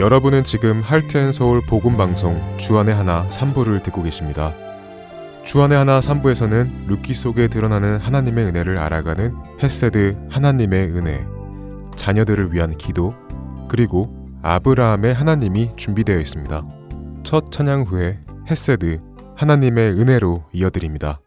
[0.00, 4.54] 여러분은 지금 Heart and Soul 복음방송 주안의 하나 3부를 듣고 계십니다.
[5.44, 11.26] 주안의 하나 3부에서는 룻기 속에 드러나는 하나님의 은혜를 알아가는 헤세드 하나님의 은혜,
[11.96, 13.12] 자녀들을 위한 기도,
[13.68, 14.10] 그리고
[14.40, 16.66] 아브라함의 하나님이 준비되어 있습니다.
[17.22, 19.02] 첫 찬양 후에 헤세드
[19.36, 21.20] 하나님의 은혜로 이어드립니다.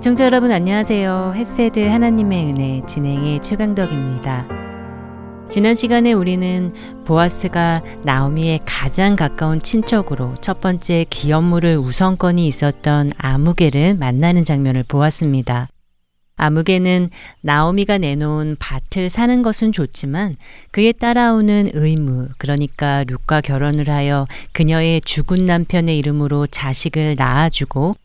[0.00, 1.34] 애청자 여러분 안녕하세요.
[1.36, 4.48] 햇세드 하나님의 은혜 진행의 최강덕입니다.
[5.50, 6.72] 지난 시간에 우리는
[7.04, 15.68] 보아스가 나오미의 가장 가까운 친척으로 첫 번째 기업물을 우선권이 있었던 아무개를 만나는 장면을 보았습니다.
[16.36, 17.10] 아무개는
[17.42, 20.34] 나오미가 내놓은 밭을 사는 것은 좋지만
[20.70, 27.96] 그에 따라오는 의무, 그러니까 룩과 결혼을 하여 그녀의 죽은 남편의 이름으로 자식을 낳아주고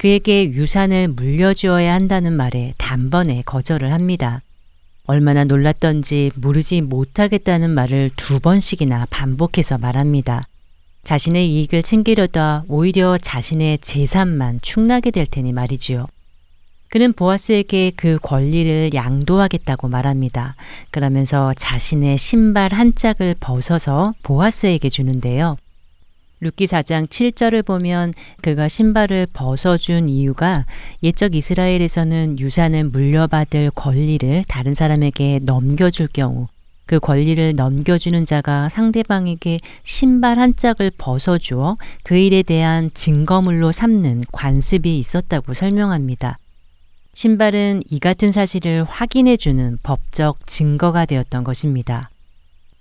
[0.00, 4.40] 그에게 유산을 물려주어야 한다는 말에 단번에 거절을 합니다.
[5.04, 10.44] 얼마나 놀랐던지 모르지 못하겠다는 말을 두 번씩이나 반복해서 말합니다.
[11.04, 16.06] 자신의 이익을 챙기려다 오히려 자신의 재산만 축나게 될 테니 말이지요.
[16.88, 20.56] 그는 보아스에게 그 권리를 양도하겠다고 말합니다.
[20.90, 25.58] 그러면서 자신의 신발 한 짝을 벗어서 보아스에게 주는데요.
[26.40, 30.64] 룻기 4장 7절을 보면 그가 신발을 벗어준 이유가
[31.02, 36.48] 옛적 이스라엘에서는 유산을 물려받을 권리를 다른 사람에게 넘겨줄 경우
[36.86, 44.98] 그 권리를 넘겨주는 자가 상대방에게 신발 한 짝을 벗어주어 그 일에 대한 증거물로 삼는 관습이
[44.98, 46.38] 있었다고 설명합니다.
[47.14, 52.10] 신발은 이 같은 사실을 확인해주는 법적 증거가 되었던 것입니다.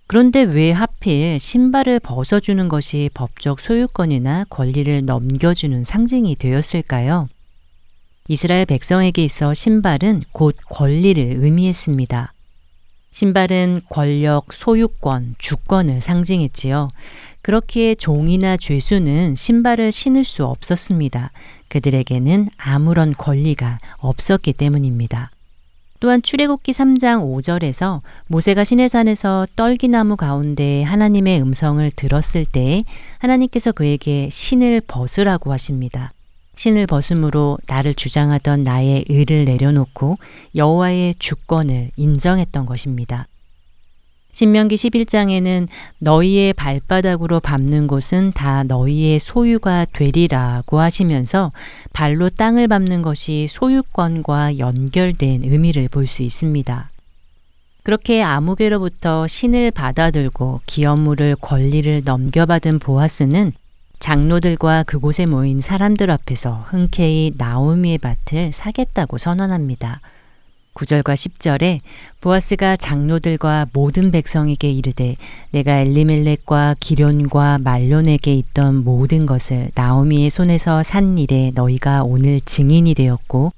[0.10, 7.30] 그런데 왜 하필 신발을 벗어주는 것이 법적 소유권이나 권리를 넘겨주는 상징이 되었을까요?
[8.28, 12.34] 이스라엘 백성에게 있어 신발은 곧 권리를 의미했습니다.
[13.12, 16.88] 신발은 권력, 소유권, 주권을 상징했지요.
[17.44, 21.32] 그렇기에 종이나 죄수는 신발을 신을 수 없었습니다.
[21.68, 25.30] 그들에게는 아무런 권리가 없었기 때문입니다.
[26.00, 32.84] 또한 출애굽기 3장 5절에서 모세가 시내산에서 떨기나무 가운데 하나님의 음성을 들었을 때
[33.18, 36.14] 하나님께서 그에게 신을 벗으라고 하십니다.
[36.56, 40.18] 신을 벗음으로 나를 주장하던 나의 의를 내려놓고
[40.56, 43.28] 여호와의 주권을 인정했던 것입니다.
[44.40, 51.52] 신명기 11장에는 너희의 발바닥으로 밟는 곳은 다 너희의 소유가 되리라고 하시면서
[51.92, 56.90] 발로 땅을 밟는 것이 소유권과 연결된 의미를 볼 수 있습니다.
[57.84, 63.52] 그렇게 아무개로부터 신을 받아들고 기업물을 권리를 넘겨받은 보아스는
[64.00, 70.00] 장로들과 그곳에 모인 사람들 앞에서 흔쾌히 나오미의 밭을 사겠다고 선언합니다.
[70.80, 71.82] 9절과 10절에
[72.22, 75.18] 보아스가 장로들과 모든 백성에게 이르되
[75.52, 83.52] 내가 엘리멜렉과 기련과 말론에게 있던 모든 것을 나오미의 손에서 산 일에 너희가 오늘 증인이 되었고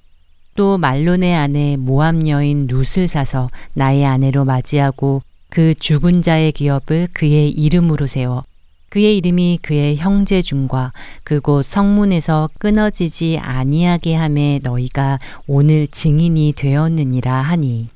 [0.55, 7.51] 또 말론의 아내 모함 여인 룻을 사서 나의 아내로 맞이하고 그 죽은 자의 기업을 그의
[7.51, 8.43] 이름으로 세워
[8.91, 10.91] 그의 이름이 그의 형제 중과
[11.23, 15.17] 그곳 성문에서 끊어지지 아니하게 함에 너희가
[15.47, 17.87] 오늘 증인이 되었느니라 하니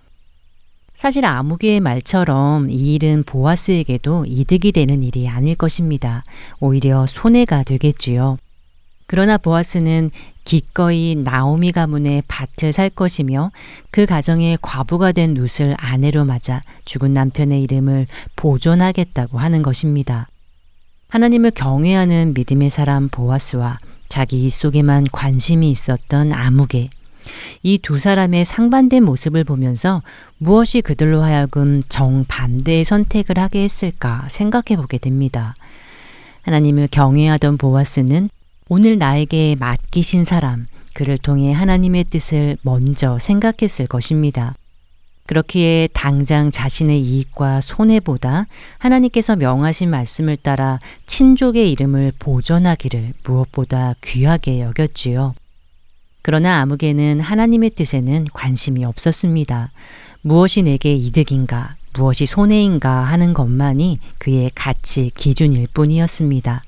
[0.96, 6.24] 사실 아무개의 말처럼 이 일은 보아스에게도 이득이 되는 일이 아닐 것입니다.
[6.62, 8.38] 오히려 손해가 되겠지요.
[9.06, 10.12] 그러나 보아스는
[10.46, 13.52] 기꺼이 나오미 가문의 밭을 살 것이며
[13.92, 20.30] 그 가정의 과부가 된 룻을 아내로 맞아 죽은 남편의 이름을 보존하겠다고 하는 것입니다.
[21.16, 23.78] 하나님을 경외하는 믿음의 사람 보아스와
[24.10, 26.90] 자기 이 속에만 관심이 있었던 아무개.
[27.64, 30.04] 이 두 사람의 상반된 모습을 보면서
[30.40, 35.56] 무엇이 그들로 하여금 정반대의 선택을 하게 했을까 생각해 보게 됩니다.
[36.42, 38.28] 하나님을 경외하던 보아스는
[38.68, 44.54] 오늘 나에게 맡기신 사람, 그를 통해 하나님의 뜻을 먼저 생각했을 것입니다.
[45.28, 48.46] 그렇기에 당장 자신의 이익과 손해보다
[48.78, 55.34] 하나님께서 명하신 말씀을 따라 친족의 이름을 보존하기를 무엇보다 귀하게 여겼지요.
[56.22, 59.72] 그러나 아무개는 하나님의 뜻에는 관심이 없었습니다.
[60.22, 66.62] 무엇이 내게 이득인가, 무엇이 손해인가 하는 것만이 그의 가치 기준일 뿐이었습니다.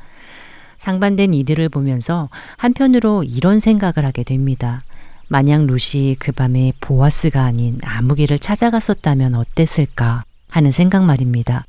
[0.78, 4.80] 상반된 이들을 보면서 한편으로 이런 생각을 하게 됩니다.
[5.28, 11.66] 만약 루시 그 밤에 보아스가 아닌 아무개를 찾아갔었다면 어땠을까 하는 생각 말입니다.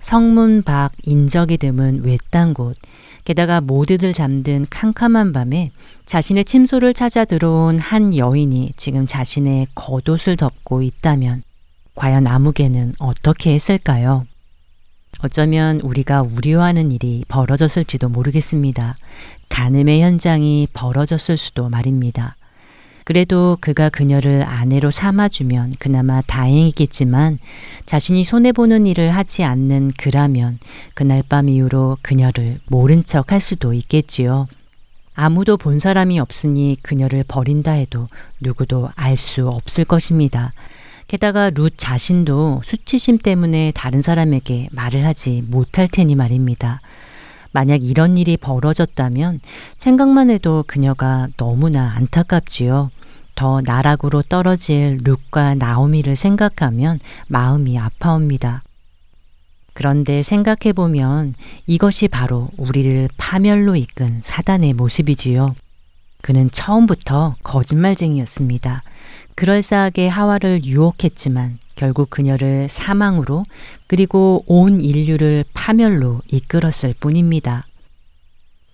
[0.00, 2.76] 성문 밖 인적이 드문 외딴 곳,
[3.24, 5.70] 게다가 모두들 잠든 캄캄한 밤에
[6.06, 11.44] 자신의 침소를 찾아 들어온 한 여인이 지금 자신의 겉옷을 덮고 있다면
[11.94, 14.26] 과연 아무개는 어떻게 했을까요?
[15.20, 18.96] 어쩌면 우리가 우려하는 일이 벌어졌을지도 모르겠습니다.
[19.50, 22.34] 간음의 현장이 벌어졌을 수도 말입니다.
[23.04, 27.38] 그래도 그가 그녀를 아내로 삼아주면 그나마 다행이겠지만
[27.86, 30.58] 자신이 손해보는 일을 하지 않는 그라면
[30.94, 34.46] 그날 밤 이후로 그녀를 모른 척 할 수도 있겠지요.
[35.14, 38.08] 아무도 본 사람이 없으니 그녀를 버린다 해도
[38.40, 40.52] 누구도 알 수 없을 것입니다.
[41.06, 46.80] 게다가 룻 자신도 수치심 때문에 다른 사람에게 말을 하지 못할 테니 말입니다.
[47.52, 49.40] 만약 이런 일이 벌어졌다면
[49.76, 52.90] 생각만 해도 그녀가 너무나 안타깝지요.
[53.34, 58.62] 더 나락으로 떨어질 룩과 나오미를 생각하면 마음이 아파옵니다.
[59.74, 61.34] 그런데 생각해보면
[61.66, 65.54] 이것이 바로 우리를 파멸로 이끈 사단의 모습이지요.
[66.20, 68.82] 그는 처음부터 거짓말쟁이였습니다.
[69.34, 73.44] 그럴싸하게 하와를 유혹했지만 결국 그녀를 사망으로
[73.86, 77.66] 그리고 온 인류를 파멸로 이끌었을 뿐입니다.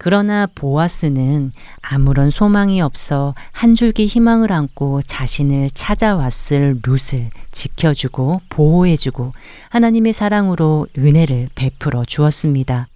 [0.00, 1.52] 그러나 보아스는
[1.82, 9.32] 아무런 소망이 없어 한 줄기 희망을 안고 자신을 찾아왔을 룻을 지켜주고 보호해주고
[9.70, 12.86] 하나님의 사랑으로 은혜를 베풀어 주었습니다.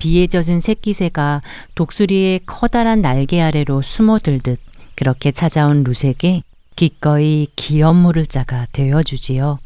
[0.00, 1.42] 비에 젖은 새끼새가
[1.76, 4.58] 독수리의 커다란 날개 아래로 숨어들듯
[4.96, 6.42] 그렇게 찾아온 룻에게
[6.76, 9.58] 기꺼이 기업 물을 자가 되어주지요.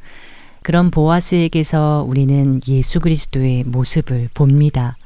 [0.63, 4.97] 그런 보아스에게서 우리는 예수 그리스도의 모습을 봅니다.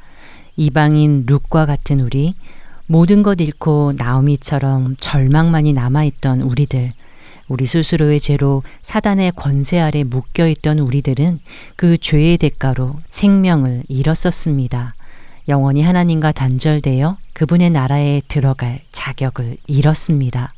[0.57, 2.35] 이방인 룩과 같은 우리,
[2.87, 6.93] 모든 것 잃고 나오미처럼 절망만이 남아있던 우리들,
[7.49, 11.41] 우리 스스로의 죄로 사단의 권세 아래 묶여있던 우리들은
[11.77, 14.95] 그 죄의 대가로 생명을 잃었었습니다.
[15.49, 20.51] 영원히 하나님과 단절되어 그분의 나라에 들어갈 자격을 잃었습니다.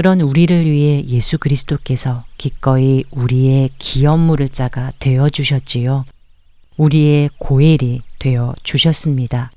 [0.00, 6.06] 그런 우리를 위해 예수 그리스도께서 기꺼이 우리의 기업물을 자가 되어 주셨지요.
[6.78, 9.50] 우리의 고엘이 되어 주셨습니다.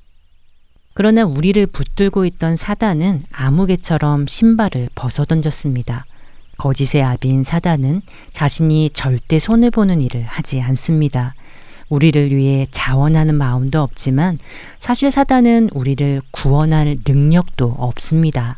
[0.93, 6.05] 그러나 우리를 붙들고 있던 사단은 아무개처럼 신발을 벗어던졌습니다.
[6.57, 8.01] 거짓의 아비인 사단은
[8.33, 11.35] 자신이 절대 손해보는 일을 하지 않습니다.
[11.88, 14.39] 우리를 위해 자원하는 마음도 없지만
[14.77, 18.57] 사실 사단은 우리를 구원할 능력도 없습니다.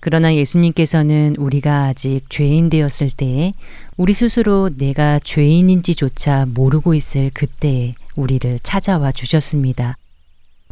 [0.00, 3.52] 그러나 예수님께서는 우리가 아직 죄인 되었을 때에
[3.98, 9.98] 우리 스스로 내가 죄인인지조차 모르고 있을 그때에 우리를 찾아와 주셨습니다.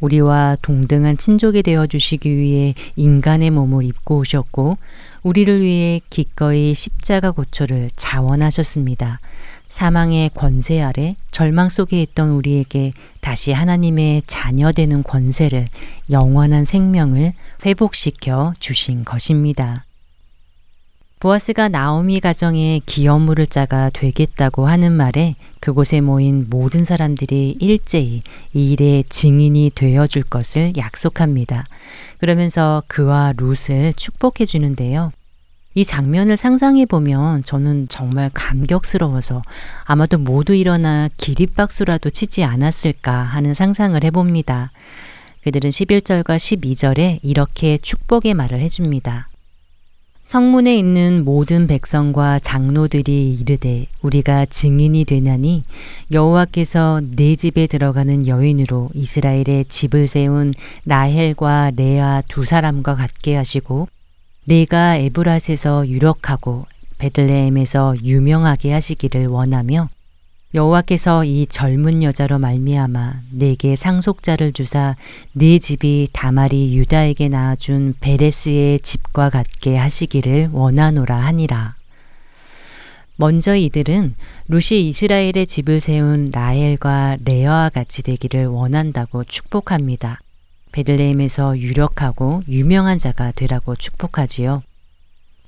[0.01, 4.79] 우리와 동등한 친족이 되어 주시기 위해 인간의 몸을 입고 오셨고
[5.23, 9.21] 우리를 위해 기꺼이 십자가 고초를 자원하셨습니다.
[9.69, 15.69] 사망의 권세 아래 절망 속에 있던 우리에게 다시 하나님의 자녀되는 권세를
[16.11, 17.35] 영원한 생명을
[17.65, 19.85] 회복시켜 주신 것입니다.
[21.21, 28.23] 보아스가 나오미 가정의 기업물을 자가 되겠다고 하는 말에 그곳에 모인 모든 사람들이 일제히
[28.55, 31.67] 이 일의 증인이 되어 줄 것을 약속합니다.
[32.19, 35.11] 그러면서 그와 룻을 축복해 주는데요.
[35.79, 39.43] 이 장면을 상상해 보면 저는 정말 감격스러워서
[39.85, 44.73] 아마도 모두 일어나 기립박수라도 치지 않았을까 하는 상상을 해봅니다.
[45.45, 49.29] 그들은 11절과 12절에 이렇게 축복의 말을 해줍니다.
[50.25, 55.63] 성문에 있는 모든 백성과 장로들이 이르되 우리가 증인이 되나니
[56.11, 63.87] 여호와께서 내 집에 들어가는 여인으로 이스라엘의 집을 세운 나헬과 레아 두 사람과 같게 하시고
[64.49, 66.65] 내가 에브라스에서 유력하고
[66.97, 69.91] 베들레헴에서 유명하게 하시기를 원하며
[70.55, 74.97] 여호와께서 이 젊은 여자로 말미암아 내게 상속자를 주사
[75.33, 81.75] 네 집이 다말이 유다에게 낳아준 베레스의 집과 같게 하시기를 원하노라 하니라.
[83.17, 84.15] 먼저 이들은
[84.47, 90.21] 루시 이스라엘의 집을 세운 라엘과 레아와 같이 되기를 원한다고 축복합니다.
[90.73, 94.63] 베들레헴에서 유력하고 유명한 자가 되라고 축복하지요.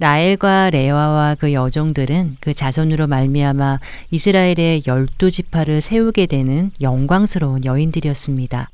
[0.00, 8.70] 라엘과 레와와 그 여종들은 그 자손으로 말미암아 이스라엘의 열두 지파를 세우게 되는 영광스러운 여인들이었습니다.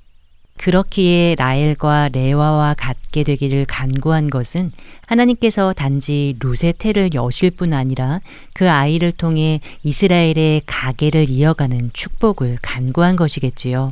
[0.58, 4.72] 그렇기에 라엘과 레와와 같게 되기를 간구한 것은
[5.06, 8.20] 하나님께서 단지 루세 태를 여실 뿐 아니라
[8.54, 13.90] 그 아이를 통해 이스라엘의 가계를 이어가는 축복을 간구한 것이겠지요.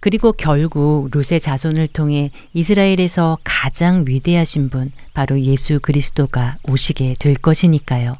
[0.00, 8.16] 그리고 결국 룻의 자손을 통해 이스라엘에서 가장 위대하신 분, 바로 예수 그리스도가 오시게 될 것이니까요.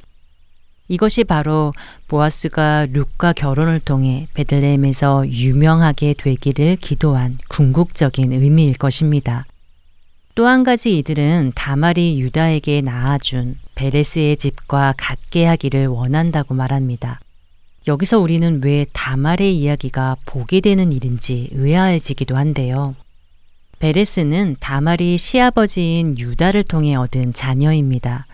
[0.88, 1.73] 이것이 바로
[2.08, 9.44] 보아스가 룻과 결혼을 통해 베들레헴에서 유명하게 되기를 기도한 궁극적인 의미일 것입니다.
[10.35, 17.18] 또 한 가지 이들은 다말이 유다에게 낳아준 베레스의 집과 같게 하기를 원한다고 말합니다.
[17.88, 22.95] 여기서 우리는 왜 다말의 이야기가 보게 되는 일인지 의아해지기도 한데요.
[23.78, 28.26] 베레스는 다말이 시아버지인 유다를 통해 얻은 자녀입니다.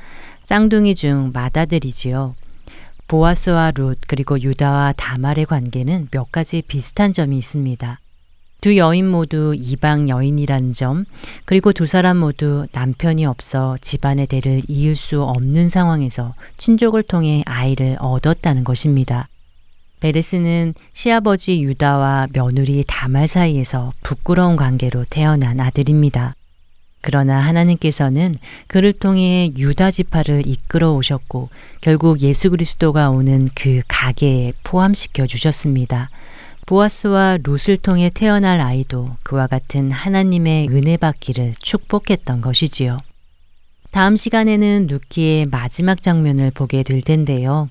[0.42, 2.34] 쌍둥이 중 맏아들이지요.
[3.06, 8.00] 보아스와 룻 그리고 유다와 다말의 관계는 몇 가지 비슷한 점이 있습니다.
[8.60, 11.04] 두 여인 모두 이방 여인이라는 점,
[11.44, 17.98] 그리고 두 사람 모두 남편이 없어 집안의 대를 이을 수 없는 상황에서 친족을 통해 아이를
[18.00, 19.28] 얻었다는 것입니다.
[20.04, 26.34] 베레스는 시아버지 유다와 며느리 다말 사이에서 부끄러운 관계로 태어난 아들입니다.
[27.00, 28.34] 그러나 하나님께서는
[28.66, 31.48] 그를 통해 유다 지파를 이끌어 오셨고
[31.80, 36.10] 결국 예수 그리스도가 오는 그 가게에 포함시켜 주셨습니다.
[36.66, 42.98] 보아스와 룻을 통해 태어날 아이도 그와 같은 하나님의 은혜 받기를 축복했던 것이지요.
[43.90, 47.70] 다음 시간에는 루키의 마지막 장면을 보게 될 텐데요.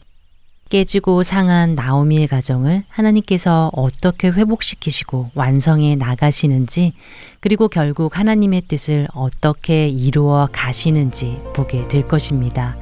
[0.74, 6.94] 깨지고 상한 나오미의 가정을 하나님께서 어떻게 회복시키시고 완성해 나가시는지
[7.40, 12.76] 그리고 결국 하나님의 뜻을 어떻게 이루어 가시는지 보게 될 것입니다.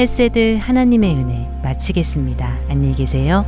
[0.00, 2.62] 햇세드 하나님의 은혜 마치겠습니다.
[2.68, 3.46] 안녕히 계세요.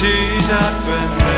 [0.00, 1.29] She's not been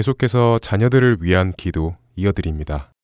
[0.00, 2.94] 계속해서 자녀들을 위한 기도 이어드립니다.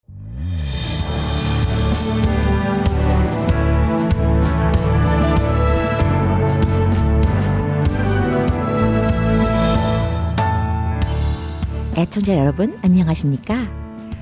[11.98, 13.68] 애청자 여러분 안녕하십니까?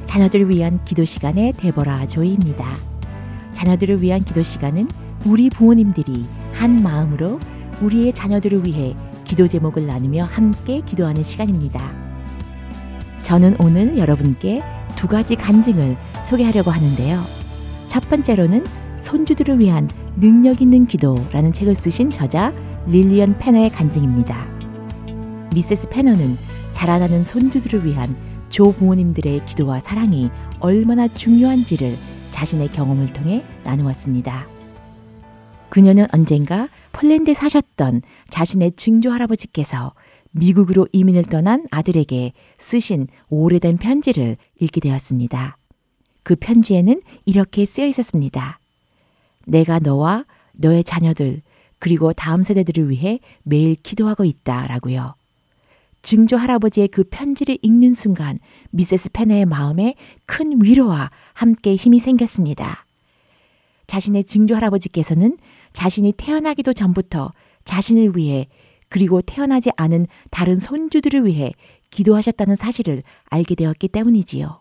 [0.06, 2.74] 자녀들을 위한 기도 시간의 데보라 조이입니다.
[3.52, 4.88] 자녀들을 위한 기도 시간은
[5.24, 7.38] 우리 부모님들이 한 마음으로
[7.80, 12.03] 우리의 자녀들을 위해 기도 제목을 나누며 함께 기도하는 시간입니다.
[13.24, 14.62] 저는 오늘 여러분께
[14.96, 17.24] 두 가지 간증을 소개하려고 하는데요.
[17.88, 18.64] 첫 번째로는
[18.98, 22.52] 손주들을 위한 능력 있는 기도라는 책을 쓰신 저자
[22.87, 24.46] 릴리언 패너의 간증입니다.
[25.54, 26.37] 미세스 패너는
[26.72, 28.14] 자라나는 손주들을 위한
[28.50, 30.28] 조 부모님들의 기도와 사랑이
[30.60, 31.96] 얼마나 중요한지를
[32.30, 34.46] 자신의 경험을 통해 나누었습니다.
[35.70, 39.94] 그녀는 언젠가 폴란드에 사셨던 자신의 증조 할아버지께서
[40.34, 45.56] 미국으로 이민을 떠난 아들에게 쓰신 오래된 편지를 읽게 되었습니다.
[46.24, 48.58] 그 편지에는 이렇게 쓰여 있었습니다.
[49.46, 51.42] 내가 너와 너의 자녀들
[51.78, 55.14] 그리고 다음 세대들을 위해 매일 기도하고 있다 라고요.
[56.02, 58.38] 증조 할아버지의 그 편지를 읽는 순간
[58.70, 59.94] 미세스 페너의 마음에
[60.26, 62.84] 큰 위로와 함께 힘이 생겼습니다.
[63.86, 65.38] 자신의 증조 할아버지께서는
[65.72, 67.32] 자신이 태어나기도 전부터
[67.64, 68.48] 자신을 위해
[68.94, 71.50] 그리고 태어나지 않은 다른 손주들을 위해
[71.90, 74.61] 기도하셨다는 사실을 알게 되었기 때문이지요.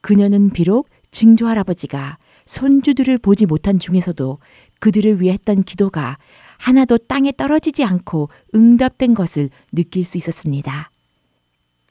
[0.00, 4.38] 그녀는 비록 증조 할아버지가 손주들을 보지 못한 중에서도
[4.78, 6.18] 그들을 위해 했던 기도가
[6.58, 10.92] 하나도 땅에 떨어지지 않고 응답된 것을 느낄 수 있었습니다.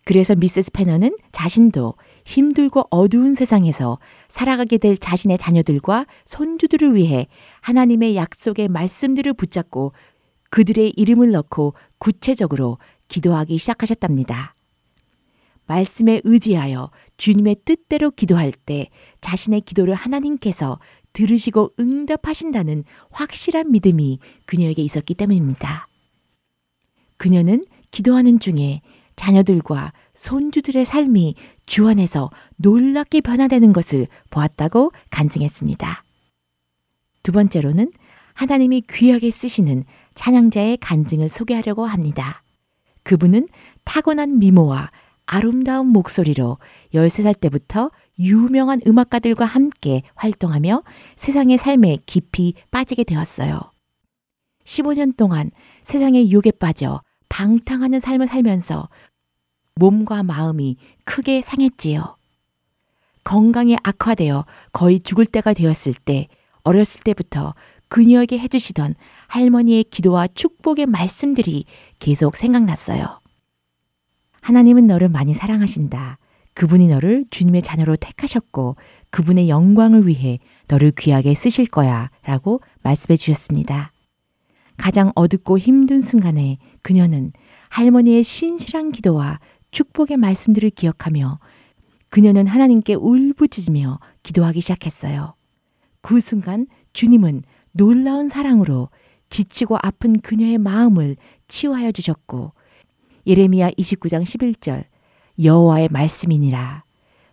[0.06, 7.28] 그래서 미세스 패너는 자신도 힘들고 어두운 세상에서 살아가게 될 자신의 자녀들과 손주들을 위해
[7.60, 9.91] 하나님의 약속의 말씀들을 붙잡고
[10.49, 14.55] 그들의 이름을 넣고 구체적으로 기도하기 시작하셨답니다.
[15.65, 18.89] 말씀에 의지하여 주님의 뜻대로 기도할 때
[19.21, 20.79] 자신의 기도를 하나님께서
[21.13, 25.88] 들으시고 응답하신다는 확실한 믿음이 그녀에게 있었기 때문입니다.
[27.17, 28.81] 그녀는 기도하는 중에
[29.15, 36.03] 자녀들과 손주들의 삶이 주 안에서 놀랍게 변화되는 것을 보았다고 간증했습니다.
[37.23, 37.91] 두 번째로는
[38.36, 39.83] 하나님이 귀하게 쓰시는
[40.17, 42.43] 찬양자의 간증을 소개하려고 합니다.
[43.03, 43.47] 그분은
[43.86, 44.91] 타고난 미모와
[45.27, 46.58] 아름다운 목소리로
[46.93, 50.84] 13살 때부터 유명한 음악가들과 함께 활동하며
[51.15, 53.60] 세상의 삶에 깊이 빠지게 되었어요.
[54.65, 55.51] 15년 동안
[55.84, 58.89] 세상의 유혹에 빠져 방탕하는 삶을 살면서
[59.75, 62.17] 몸과 마음이 크게 상했지요.
[63.23, 66.27] 건강이 악화되어 거의 죽을 때가 되었을 때
[66.63, 67.53] 어렸을 때부터
[67.89, 68.95] 그녀에게 해주시던
[69.28, 71.65] 할머니의 기도와 축복의 말씀들이
[72.00, 73.19] 계속 생각났어요.
[74.41, 76.17] 하나님은 너를 많이 사랑하신다.
[76.54, 78.78] 그분이 너를 주님의 자녀로 택하셨고
[79.10, 83.91] 그분의 영광을 위해 너를 귀하게 쓰실 거야 라고 말씀해 주셨습니다.
[84.76, 87.32] 가장 어둡고 힘든 순간에 그녀는
[87.69, 89.39] 할머니의 신실한 기도와
[89.71, 91.39] 축복의 말씀들을 기억하며
[92.10, 95.36] 그녀는 하나님께 울부짖으며 기도하기 시작했어요.
[96.02, 97.43] 그 순간 주님은
[97.77, 98.89] 놀라운 사랑으로
[99.29, 101.15] 지치고 아픈 그녀의 마음을
[101.47, 102.53] 치유하여 주셨고
[103.27, 104.85] 예레미야 29장 11절
[105.43, 106.83] 여호와의 말씀이니라.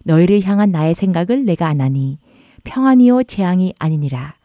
[0.05, 2.19] 너희를 향한 나의 생각을 내가 아나니
[2.65, 4.37] 평안이요 재앙이 아니니라.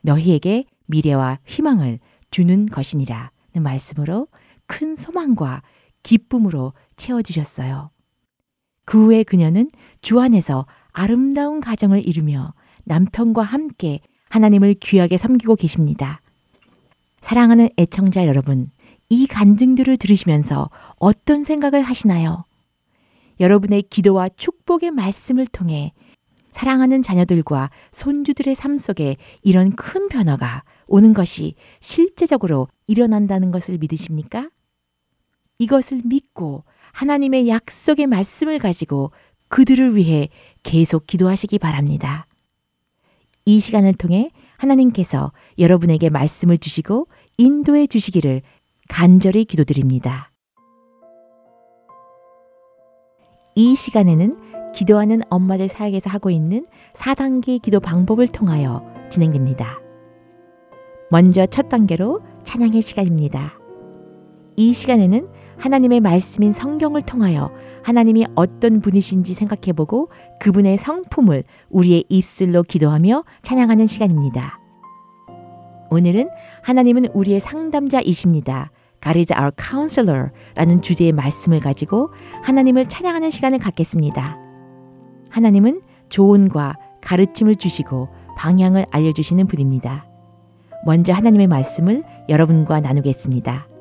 [0.00, 1.98] 너희에게 미래와 희망을
[2.30, 3.30] 주는 것이니라.
[3.54, 4.28] 는 말씀으로
[4.66, 5.62] 큰 소망과
[6.02, 7.90] 기쁨으로 채워 주셨어요.
[8.86, 9.68] 그 후에 그녀는
[10.00, 14.00] 주 안에서 아름다운 가정을 이루며 남편과 함께
[14.32, 16.22] 하나님을 귀하게 섬기고 계십니다.
[17.20, 18.70] 사랑하는 애청자 여러분,
[19.10, 22.44] 이 간증들을 들으시면서 어떤 생각을 하시나요?
[23.40, 25.92] 여러분의 기도와 축복의 말씀을 통해
[26.50, 34.48] 사랑하는 자녀들과 손주들의 삶 속에 이런 큰 변화가 오는 것이 실제적으로 일어난다는 것을 믿으십니까?
[35.58, 39.12] 이것을 믿고 하나님의 약속의 말씀을 가지고
[39.48, 40.30] 그들을 위해
[40.62, 42.26] 계속 기도하시기 바랍니다.
[43.44, 48.42] 이 시간을 통해 하나님께서 여러분에게 말씀을 주시고 인도해 주시기를
[48.88, 50.30] 간절히 기도드립니다.
[53.54, 59.80] 이 시간에는 기도하는 엄마들 사역에서 하고 있는 4단계 기도 방법을 통하여 진행됩니다.
[61.10, 63.58] 먼저 첫 단계로 찬양의 시간입니다.
[64.56, 65.28] 이 시간에는
[65.62, 67.52] 하나님의 말씀인 성경을 통하여
[67.84, 74.58] 하나님이 어떤 분이신지 생각해보고 그분의 성품을 우리의 입술로 기도하며 찬양하는 시간입니다.
[75.88, 76.28] 오늘은
[76.64, 78.72] 하나님은 우리의 상담자이십니다.
[79.00, 82.10] God is our counselor 라는 주제의 말씀을 가지고
[82.42, 84.38] 하나님을 찬양하는 시간을 갖겠습니다.
[85.30, 90.06] 하나님은 조언과 가르침을 주시고 방향을 알려주시는 분입니다.
[90.84, 93.71] 먼저 하나님의 말씀을 여러분과 나누겠습니다.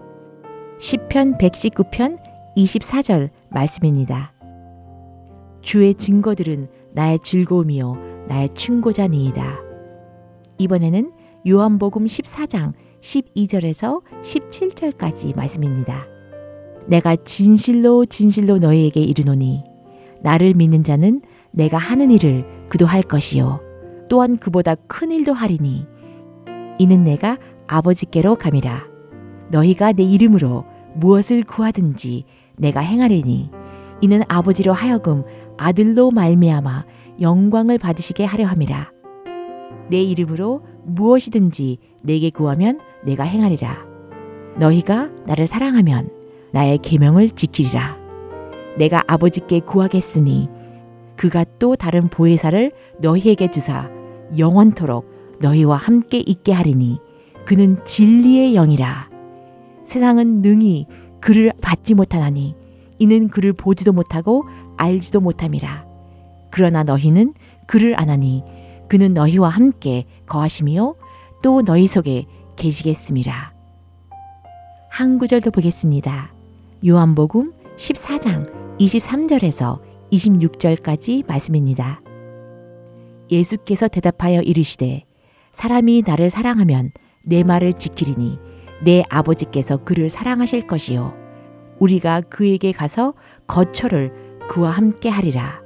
[0.81, 2.17] 10편 119편
[2.57, 4.33] 24절 말씀입니다.
[5.61, 9.59] 주의 증거들은 나의 즐거움이요 나의 충고자니이다.
[10.57, 11.11] 이번에는
[11.47, 16.07] 요한복음 14장 12절에서 17절까지 말씀입니다.
[16.87, 19.63] 내가 진실로 진실로 너희에게 이르노니
[20.23, 23.61] 나를 믿는 자는 내가 하는 일을 그도 할 것이요
[24.09, 25.85] 또한 그보다 큰 일도 하리니
[26.79, 28.89] 이는 내가 아버지께로 감이라
[29.51, 32.25] 너희가 내 이름으로 무엇을 구하든지
[32.57, 33.49] 내가 행하리니
[34.01, 35.23] 이는 아버지로 하여금
[35.57, 36.85] 아들로 말미암아
[37.21, 38.91] 영광을 받으시게 하려 함이라.
[39.89, 43.85] 내 이름으로 무엇이든지 내게 구하면 내가 행하리라.
[44.57, 46.09] 너희가 나를 사랑하면
[46.51, 47.97] 나의 계명을 지키리라.
[48.77, 50.49] 내가 아버지께 구하겠으니
[51.15, 53.89] 그가 또 다른 보혜사를 너희에게 주사
[54.37, 56.99] 영원토록 너희와 함께 있게 하리니
[57.45, 59.10] 그는 진리의 영이라
[59.83, 60.85] 세상은 능히
[61.19, 62.55] 그를 받지 못하나니
[62.99, 64.45] 이는 그를 보지도 못하고
[64.77, 65.85] 알지도 못함이라
[66.51, 67.33] 그러나 너희는
[67.65, 68.43] 그를 아나니
[68.87, 70.95] 그는 너희와 함께 거하시며
[71.43, 72.25] 또 너희 속에
[72.57, 73.53] 계시겠습니다.
[74.89, 76.33] 한 구절도 보겠습니다.
[76.85, 79.79] 요한복음 14장 23절에서
[80.11, 82.01] 26절까지 말씀입니다.
[83.31, 85.05] 예수께서 대답하여 이르시되
[85.53, 86.91] 사람이 나를 사랑하면
[87.23, 88.50] 내 말을 지키리니
[88.83, 91.13] 내 아버지께서 그를 사랑하실 것이요.
[91.79, 93.13] 우리가 그에게 가서
[93.47, 94.13] 거처를
[94.47, 95.61] 그와 함께 하리라.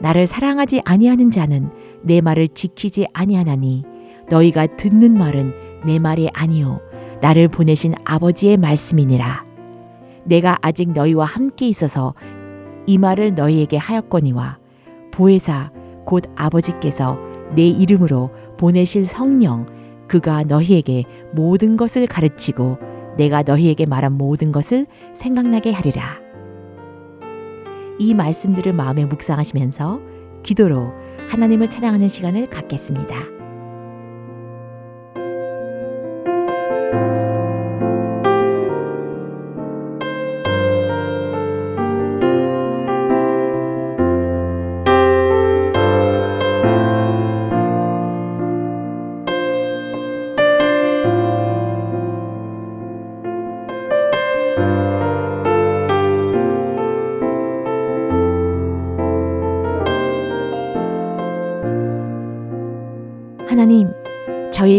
[0.00, 1.70] 나를 사랑하지 아니하는 자는
[2.02, 3.84] 내 말을 지키지 아니하나니
[4.28, 5.52] 너희가 듣는 말은
[5.84, 6.80] 내 말이 아니요.
[7.20, 9.44] 나를 보내신 아버지의 말씀이니라.
[10.24, 12.14] 내가 아직 너희와 함께 있어서
[12.86, 14.58] 이 말을 너희에게 하였거니와
[15.12, 15.70] 보혜사
[16.06, 17.18] 곧 아버지께서
[17.54, 19.66] 내 이름으로 보내실 성령
[20.10, 22.78] 그가 너희에게 모든 것을 가르치고
[23.16, 26.18] 내가 너희에게 말한 모든 것을 생각나게 하리라.
[28.00, 30.00] 이 말씀들을 마음에 묵상하시면서
[30.42, 30.92] 기도로
[31.28, 33.39] 하나님을 찬양하는 시간을 갖겠습니다.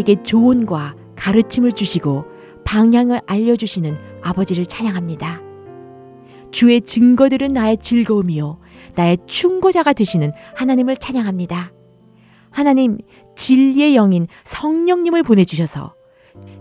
[0.01, 2.25] 저에게 조언과 가르침을 주시고
[2.65, 5.41] 방향을 알려주시는 아버지를 찬양합니다.
[6.51, 8.59] 주의 증거들은 나의 즐거움이요.
[8.95, 11.71] 나의 충고자가 되시는 하나님을 찬양합니다.
[12.49, 12.97] 하나님,
[13.35, 15.93] 진리의 영인 성령님을 보내주셔서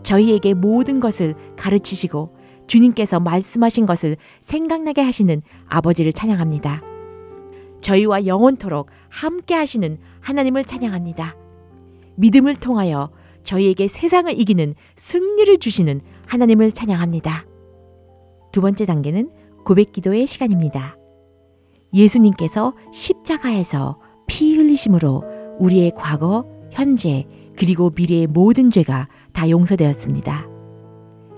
[0.05, 6.83] 저희에게 모든 것을 가르치시고 주님께서 말씀하신 것을 생각나게 하시는 아버지를 찬양합니다.
[7.83, 11.37] 저희와 영원토록 함께 하시는 하나님을 찬양합니다.
[12.17, 13.11] 믿음을 통하여
[13.45, 17.47] 저희에게 세상을 이기는 승리를 주시는 하나님을 찬양합니다.
[18.53, 19.31] 두 번째 단계는
[19.65, 20.97] 고백 기도의 시간입니다.
[21.93, 25.25] 예수님께서 십자가에서 피 흘리심으로
[25.59, 27.27] 우리의 과거, 현재,
[27.57, 30.49] 그리고 미래의 모든 죄가 다 용서되었습니다.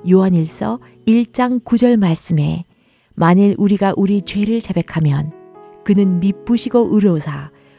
[0.08, 2.64] 요한일서 1장 9절 말씀에
[3.14, 5.32] 만일 우리가 우리 죄를 자백하면
[5.84, 7.50] 그는 미쁘시고 의로사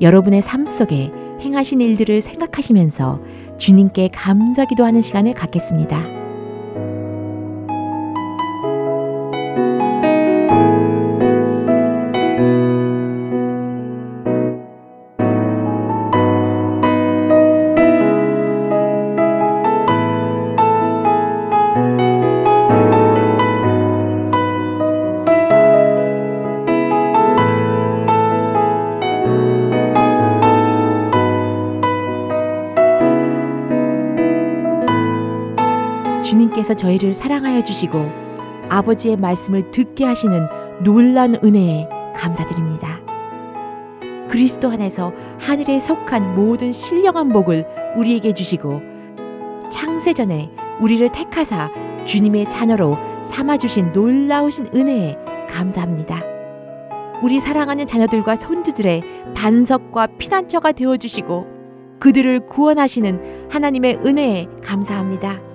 [0.00, 3.20] 여러분의 삶 속에 행하신 일들을 생각하시면서
[3.58, 6.17] 주님께 감사 기도 하는 시간을 갖겠습니다.
[37.28, 38.10] 사랑하여 주시고
[38.70, 40.48] 아버지의 말씀을 듣게 하시는
[40.82, 43.00] 놀란 은혜에 감사드립니다.
[44.30, 47.66] 그리스도 안에서 하늘에 속한 모든 신령한 복을
[47.98, 48.80] 우리에게 주시고
[49.70, 50.50] 창세전에
[50.80, 51.70] 우리를 택하사
[52.06, 55.18] 주님의 자녀로 삼아주신 놀라우신 은혜에
[55.50, 56.22] 감사합니다.
[57.22, 59.02] 우리 사랑하는 자녀들과 손주들의
[59.34, 61.46] 반석과 피난처가 되어주시고
[62.00, 65.47] 그들을 구원하시는 하나님의 은혜에 감사합니다.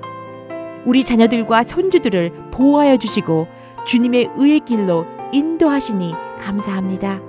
[0.86, 3.48] 우리 자녀들과 손주들을 보호하여 주시고
[3.86, 7.22] 주님의 의의 길로 인도하시니 감사합니다.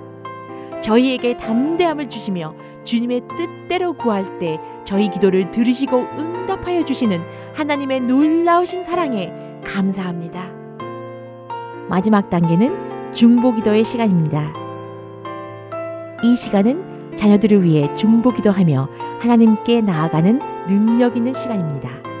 [0.81, 2.53] 저희에게 담대함을 주시며
[2.83, 7.21] 주님의 뜻대로 구할 때 저희 기도를 들으시고 응답하여 주시는
[7.55, 9.33] 하나님의 놀라우신 사랑에
[9.65, 10.51] 감사합니다.
[11.89, 14.53] 마지막 단계는 중보기도의 시간입니다.
[16.23, 18.89] 이 시간은 자녀들을 위해 중보기도하며
[19.21, 22.14] 하나님께 나아가는 능력 있는 시간입니다.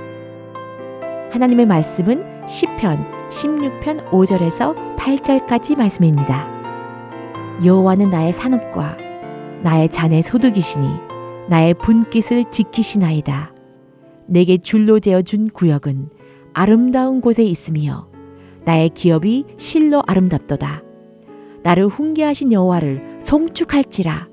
[1.35, 6.47] 하나님의 말씀은 시편 16편 5절에서 8절까지 말씀입니다.
[7.65, 8.95] 여호와는 나의 산업과
[9.61, 10.87] 나의 잔의 소득이시니
[11.49, 13.53] 나의 분깃을 지키시나이다.
[14.27, 16.07] 내게 줄로 재어 준 구역은
[16.53, 18.07] 아름다운 곳에 있으며
[18.63, 20.83] 나의 기업이 실로 아름답도다.
[21.63, 24.29] 나를 훈계하신 여호와를 송축할지라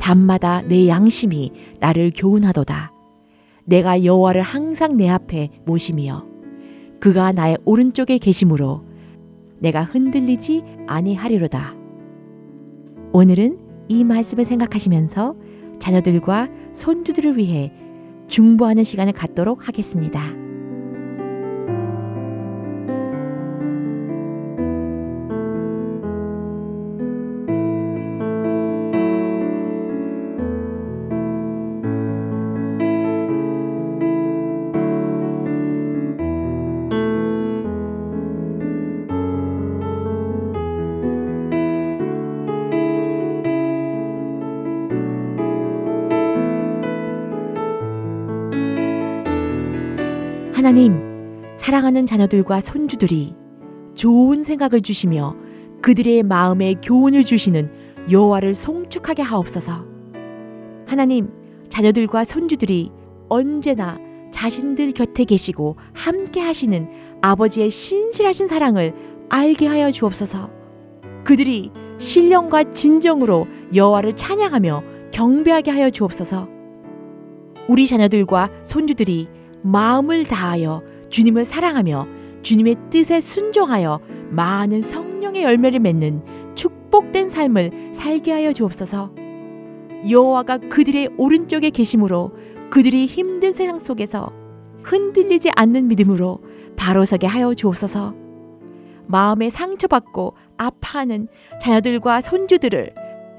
[0.00, 2.93] 밤마다 내 양심이 나를 교훈하도다.
[3.64, 6.26] 내가 여호와를 항상 내 앞에 모시며
[7.00, 8.82] 그가 나의 오른쪽에 계심으로
[9.58, 11.74] 내가 흔들리지 아니하리로다.
[13.12, 13.58] 오늘은
[13.88, 15.36] 이 말씀을 생각하시면서
[15.78, 17.72] 자녀들과 손주들을 위해
[18.28, 20.43] 중보하는 시간을 갖도록 하겠습니다.
[50.64, 50.98] 하나님,
[51.58, 53.34] 사랑하는 자녀들과 손주들이
[53.94, 55.36] 좋은 생각을 주시며
[55.82, 57.70] 그들의 마음에 교훈을 주시는
[58.10, 59.84] 여호와를 송축하게 하옵소서.
[60.86, 61.28] 하나님,
[61.68, 62.90] 자녀들과 손주들이
[63.28, 63.98] 언제나
[64.30, 66.88] 자신들 곁에 계시고 함께 하시는
[67.20, 68.94] 아버지의 신실하신 사랑을
[69.28, 70.48] 알게 하여 주옵소서.
[71.24, 76.48] 그들이 신령과 진정으로 여호와를 찬양하며 경배하게 하여 주옵소서.
[77.68, 79.28] 우리 자녀들과 손주들이
[79.64, 82.06] 마음을 다하여 주님을 사랑하며
[82.42, 83.98] 주님의 뜻에 순종하여
[84.30, 86.22] 많은 성령의 열매를 맺는
[86.54, 89.12] 축복된 삶을 살게 하여 주옵소서.
[90.08, 92.32] 여호와가 그들의 오른쪽에 계심으로
[92.68, 94.30] 그들이 힘든 세상 속에서
[94.82, 96.40] 흔들리지 않는 믿음으로
[96.76, 98.14] 바로 서게 하여 주옵소서.
[99.06, 102.92] 마음에 상처받고 아파하는 자녀들과 손주들을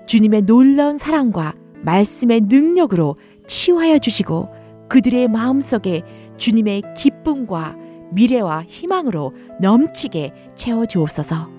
[0.07, 1.53] 주님의 놀라운 사랑과
[1.83, 6.03] 말씀의 능력으로 치유하여 주시고 그들의 마음속에
[6.37, 7.75] 주님의 기쁨과
[8.11, 11.49] 미래와 희망으로 넘치게 채워 주옵소서.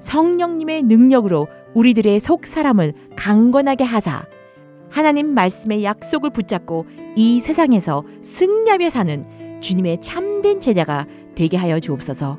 [0.00, 4.24] 성령님의 능력으로 우리들의 속 사람을 강건하게 하사
[4.90, 6.86] 하나님 말씀의 약속을 붙잡고
[7.16, 12.38] 이 세상에서 승리하며 사는 주님의 참된 제자가 되게 하여 주옵소서.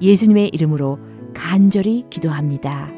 [0.00, 0.98] 예수님의 이름으로
[1.34, 2.90] 간절히 기도합니다.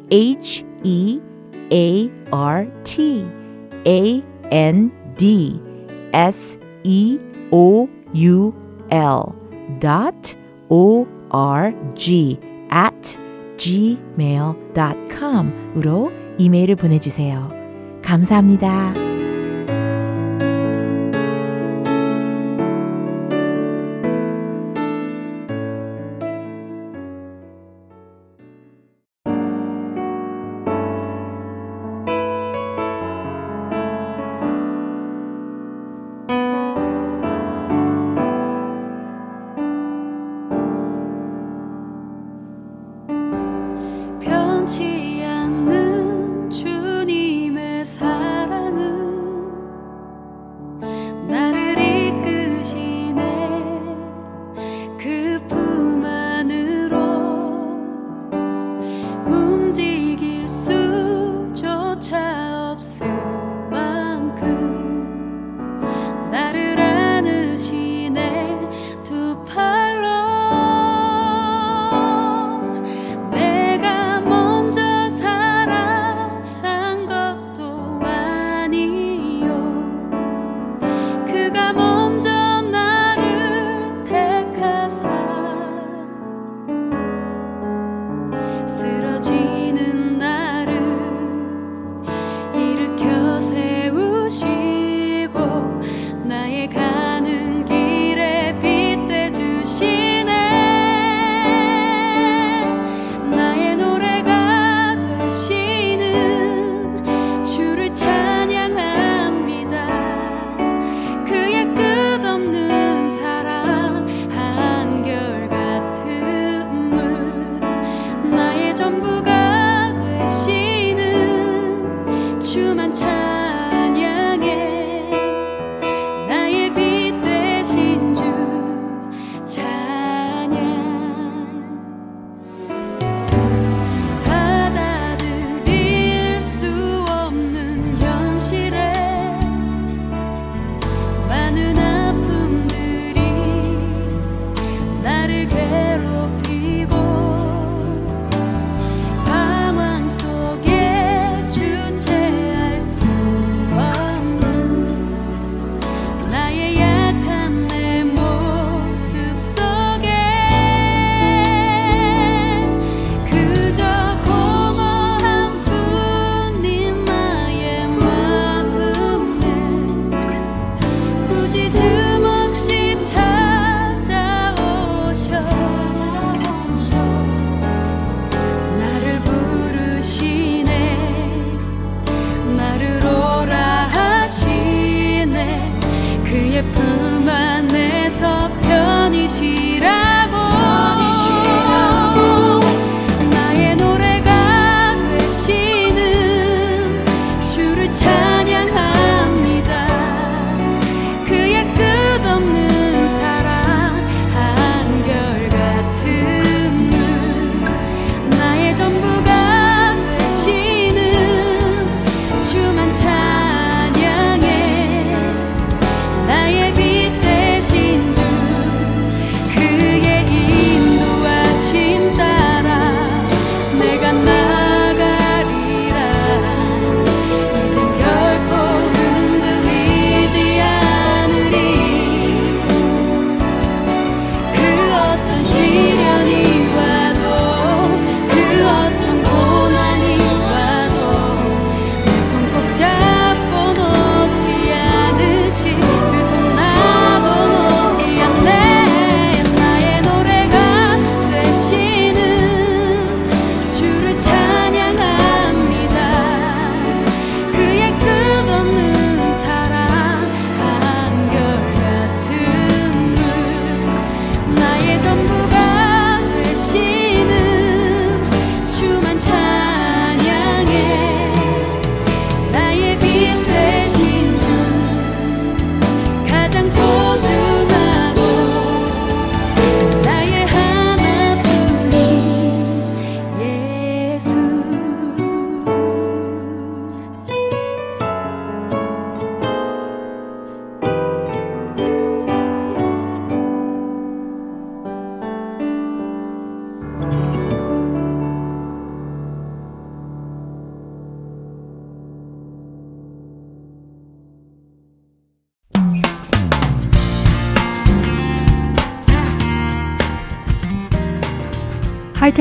[0.10, 1.20] H E
[1.72, 3.26] A R T
[3.86, 5.60] A N D
[6.14, 7.20] S E
[7.52, 8.54] O U
[8.90, 9.36] L
[9.80, 10.36] dot
[10.70, 12.40] O R G
[12.72, 13.18] at
[13.58, 14.64] gmail.com으로
[16.44, 17.50] 이메일을 보내주세요.
[18.02, 19.13] 감사합니다.
[88.66, 89.03] Sit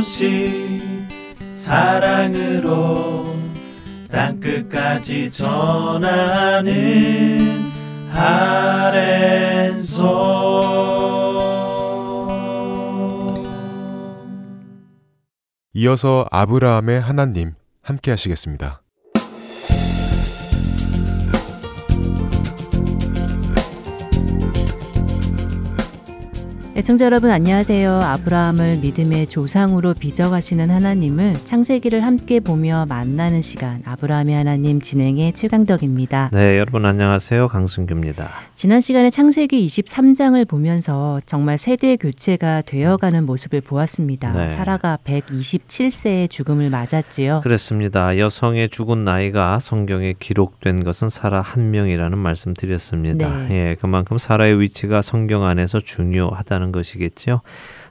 [0.00, 0.80] 소식
[1.54, 3.36] 사랑으로
[4.10, 6.72] 땅끝까지 전하는
[8.10, 9.10] 아랜소
[15.74, 18.79] 이어서 아브라함의 하나님 함께 하시겠습니다.
[26.80, 27.92] 애청자 여러분 안녕하세요.
[27.92, 36.30] 아브라함을 믿음의 조상으로 빚어가시는 하나님을 창세기를 함께 보며 만나는 시간 아브라함의 하나님 진행의 최강덕입니다.
[36.32, 37.48] 네, 여러분 안녕하세요.
[37.48, 38.30] 강승규입니다.
[38.54, 44.32] 지난 시간에 창세기 23장을 보면서 정말 세대 교체가 되어가는 모습을 보았습니다.
[44.32, 44.48] 네.
[44.48, 47.42] 사라가 127세의 죽음을 맞았지요.
[47.42, 48.16] 그렇습니다.
[48.16, 53.28] 여성의 죽은 나이가 성경에 기록된 것은 사라 한 명이라는 말씀 드렸습니다.
[53.48, 53.50] 네.
[53.50, 57.40] 예, 그만큼 사라의 위치가 성경 안에서 중요하다는 것이겠죠.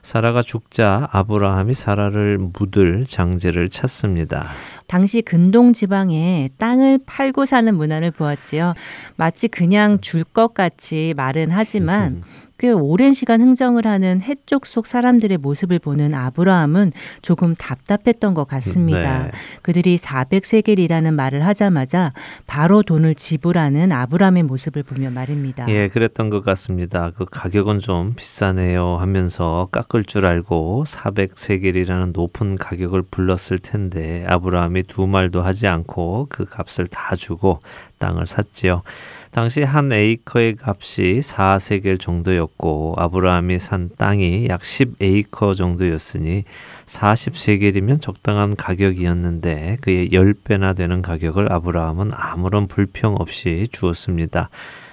[0.02, 4.48] 사라가 죽자 아브라함이 사라를 묻을 장제를 찾습니다.
[4.86, 8.74] 당시 근동 지방에 땅을 팔고 사는 문화를 보았지요.
[9.16, 12.22] 마치 그냥 줄 것 같이 말은 하지만
[12.60, 16.92] 꽤 오랜 시간 흥정을 하는 해쪽 속 사람들의 모습을 보는 아브라함은
[17.22, 19.24] 조금 답답했던 것 같습니다.
[19.24, 19.30] 네.
[19.62, 22.12] 그들이 400세겔이라는 말을 하자마자
[22.46, 25.66] 바로 돈을 지불하는 아브라함의 모습을 보며 말입니다.
[25.70, 27.12] 예, 그랬던 것 같습니다.
[27.16, 35.06] 그 가격은 좀 비싸네요 하면서 깎을 줄 알고 400세겔이라는 높은 가격을 불렀을 텐데 아브라함이 두
[35.06, 37.60] 말도 하지 않고 그 값을 다 주고
[38.00, 38.82] 땅을 샀지요.
[39.30, 46.44] 당시 한 에이커의 값이 4세겔 정도였고 아브라함이 산 땅이 약 10에이커 정도였으니
[46.86, 54.50] 40세겔이면 적당한 가격이었는데 그의 10배나 되는 가격을 아브라함은 아무런 불평 없이 주었습니다.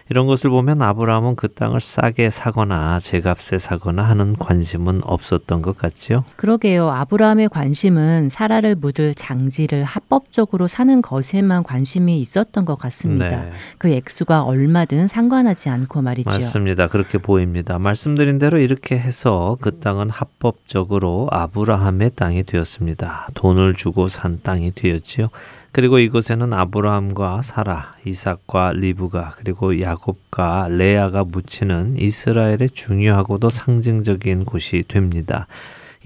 [0.09, 6.23] 이런 것을 보면 아브라함은 그 땅을 싸게 사거나 제값에 사거나 하는 관심은 없었던 것 같지요.
[6.37, 6.89] 그러게요.
[6.89, 13.43] 아브라함의 관심은 사라를 묻을 장지를 합법적으로 사는 것에만 관심이 있었던 것 같습니다.
[13.43, 13.51] 네.
[13.77, 16.33] 그 액수가 얼마든 상관하지 않고 말이지요.
[16.33, 16.87] 맞습니다.
[16.87, 17.77] 그렇게 보입니다.
[17.77, 23.29] 말씀드린 대로 이렇게 해서 그 땅은 합법적으로 아브라함의 땅이 되었습니다.
[23.33, 25.29] 돈을 주고 산 땅이 되었지요.
[25.77, 35.45] 그리고 이곳에는 아브라함과 사라, 이삭과 리브가 그리고 야곱과 레아가 묻히는 이스라엘의 중요하고도 상징적인 곳이 됩니다.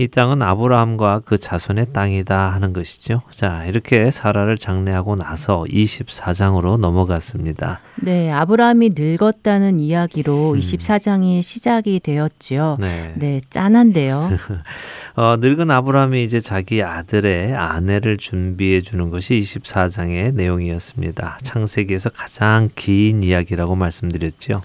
[0.01, 3.21] 이 땅은 아브라함과 그 자손의 땅이다 하는 것이죠.
[3.29, 7.81] 자, 이렇게 사라를 장례하고 나서 24장으로 넘어갔습니다.
[7.97, 10.59] 네, 아브라함이 늙었다는 이야기로 음.
[10.59, 12.77] 24장이 시작이 되었지요.
[12.79, 13.13] 네.
[13.15, 14.31] 네, 짠한데요.
[15.17, 21.37] 어, 늙은 아브라함이 이제 자기 아들의 아내를 준비해 주는 것이 24장의 내용이었습니다.
[21.43, 24.63] 창세기에서 가장 긴 이야기라고 말씀드렸죠.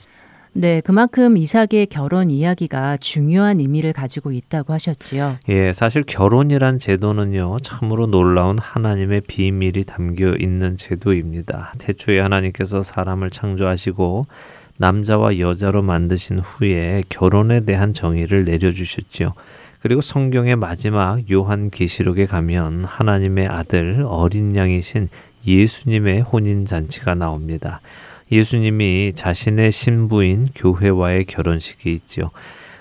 [0.58, 5.36] 네, 그만큼 이삭의 결혼 이야기가 중요한 의미를 가지고 있다고 하셨지요.
[5.50, 11.74] 예, 사실 결혼이란 제도는요, 참으로 놀라운 하나님의 비밀이 담겨 있는 제도입니다.
[11.76, 14.24] 태초에 하나님께서 사람을 창조하시고
[14.78, 19.34] 남자와 여자로 만드신 후에 결혼에 대한 정의를 내려주셨죠.
[19.80, 25.10] 그리고 성경의 마지막 요한 계시록에 가면 하나님의 아들 어린 양이신
[25.46, 27.82] 예수님의 혼인 잔치가 나옵니다.
[28.30, 32.30] 예수님이 자신의 신부인 교회와의 결혼식이 있죠.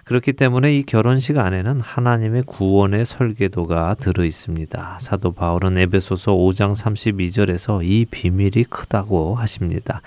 [0.06, 5.00] 그렇기 때문에 이 결혼식 안에는 하나님의 구원의 설계도가 들어 있습니다.
[5.02, 10.02] 사도 바울은 에베소서 5장 32절에서 이 비밀이 크다고 하십니다.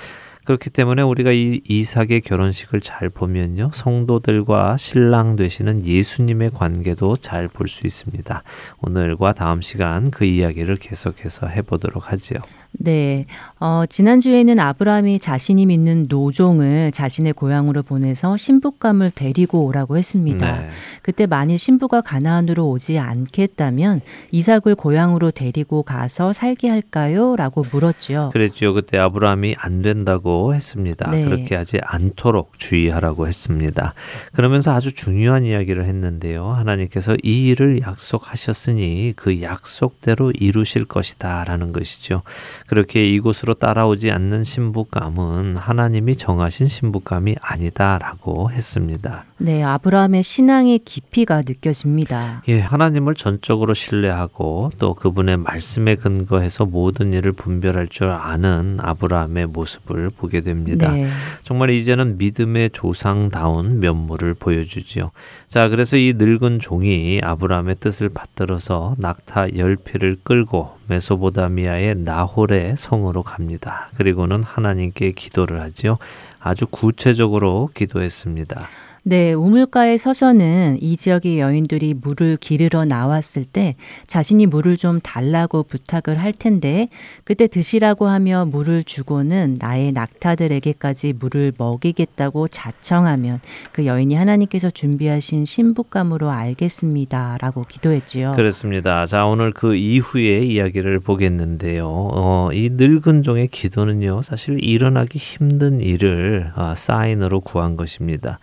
[0.45, 3.71] 그렇기 때문에 우리가 이 이삭의 결혼식을 잘 보면요.
[3.75, 8.43] 성도들과 신랑 되시는 예수님의 관계도 잘 볼 수 있습니다.
[8.81, 12.39] 오늘과 다음 시간 그 이야기를 계속해서 해보도록 하지요.
[12.79, 13.27] 네,
[13.59, 20.61] 어, 지난주에는 아브라함이 자신이 믿는 노종을 자신의 고향으로 보내서 신부감을 데리고 오라고 했습니다.
[20.61, 20.69] 네.
[21.03, 24.01] 그때 만일 신부가 가나안으로 오지 않겠다면
[24.31, 27.35] 이삭을 고향으로 데리고 가서 살게 할까요?
[27.37, 28.31] 라고 물었죠.
[28.33, 28.75] 그랬지요.
[28.75, 31.11] 그때 아브라함이 안 된다고 했습니다.
[31.11, 31.25] 네.
[31.25, 33.95] 그렇게 하지 않도록 주의하라고 했습니다.
[34.33, 36.47] 그러면서 아주 중요한 이야기를 했는데요.
[36.53, 42.23] 하나님께서 이 일을 약속하셨으니 그 약속대로 이루실 것이다 라는 것이죠.
[42.69, 49.25] 그렇게 이곳으로 따라오지 않는 신부감은 하나님이 정하신 신부감이 아니다라고 했습니다.
[49.39, 52.43] 네, 아브라함의 신앙의 깊이가 느껴집니다.
[52.49, 60.11] 예, 하나님을 전적으로 신뢰하고 또 그분의 말씀에 근거해서 모든 일을 분별할 줄 아는 아브라함의 모습을
[60.11, 60.93] 보게 됩니다.
[60.93, 61.09] 네.
[61.45, 65.11] 정말 이제는 믿음의 조상다운 면모를 보여주지요.
[65.47, 73.89] 자, 그래서 이 늙은 종이 아브라함의 뜻을 받들어서 낙타 열피를 끌고 메소보다미아의 나홀의 성으로 갑니다.
[73.97, 75.99] 그리고는 하나님께 기도를 하지요.
[76.41, 78.69] 아주 구체적으로 기도했습니다.
[79.09, 83.75] 네, 우물가에 서서는 이 지역의 여인들이 물을 기르러 나왔을 때
[84.07, 86.91] 자신이 물을 좀 달라고 부탁을 할 텐데
[87.25, 93.41] 그때 드시라고 하며 물을 주고는 나의 낙타들에게까지 물을 먹이겠다고 자청하면
[93.73, 98.35] 그 여인이 하나님께서 준비하신 신부감으로 알겠습니다라고 기도했지요.
[98.37, 99.07] 그렇습니다.
[99.07, 101.89] 자, 오늘 그 이후의 이야기를 보겠는데요.
[101.89, 108.39] 어, 이 늙은 종의 기도는요, 사실 일어나기 힘든 일을 아, 사인으로 구한 것입니다.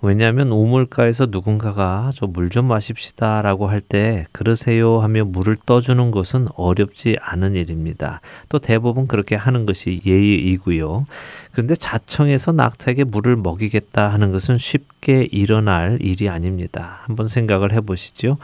[0.00, 7.16] 왜냐하면 우물가에서 누군가가 저 물 좀 마십시다라고 할 때 그러세요 하며 물을 떠주는 것은 어렵지
[7.20, 8.20] 않은 일입니다.
[8.48, 11.04] 또 대부분 그렇게 하는 것이 예의이고요.
[11.52, 17.00] 그런데 자청해서 낙타에게 물을 먹이겠다 하는 것은 쉽게 일어날 일이 아닙니다.
[17.04, 18.38] 한번 생각을 해보시죠.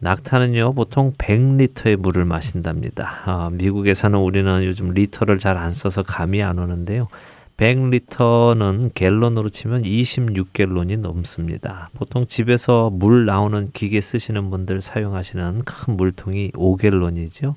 [0.00, 3.22] 낙타는요 보통 100리터의 물을 마신답니다.
[3.24, 7.08] 아, 미국에 사는 우리는 요즘 리터를 잘 안 써서 감이 안 오는데요.
[7.56, 11.90] 100리터는 갤런으로 치면 26갤런이 넘습니다.
[11.94, 17.54] 보통 집에서 물 나오는 기계 쓰시는 분들 사용하시는 큰 물통이 5갤런이죠.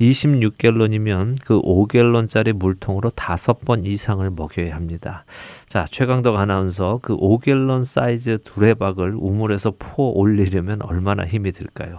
[0.00, 5.24] 26갤런이면 그 5갤런짜리 물통으로 다섯 번 이상을 먹여야 합니다.
[5.68, 11.98] 자, 최강덕 아나운서 그 5갤런 사이즈 두레박을 우물에서 포 올리려면 얼마나 힘이 들까요?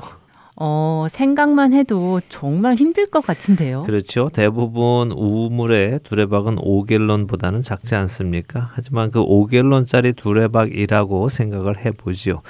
[0.58, 3.84] 어, 생각만 해도 정말 힘들 것 같은데요.
[3.84, 4.30] 그렇죠.
[4.32, 8.72] 대부분 우물의 두레박은 5갤런보다는 작지 않습니까?
[8.74, 12.42] 하지만 그 5갤런짜리 두레박이라고 생각을 해보지요.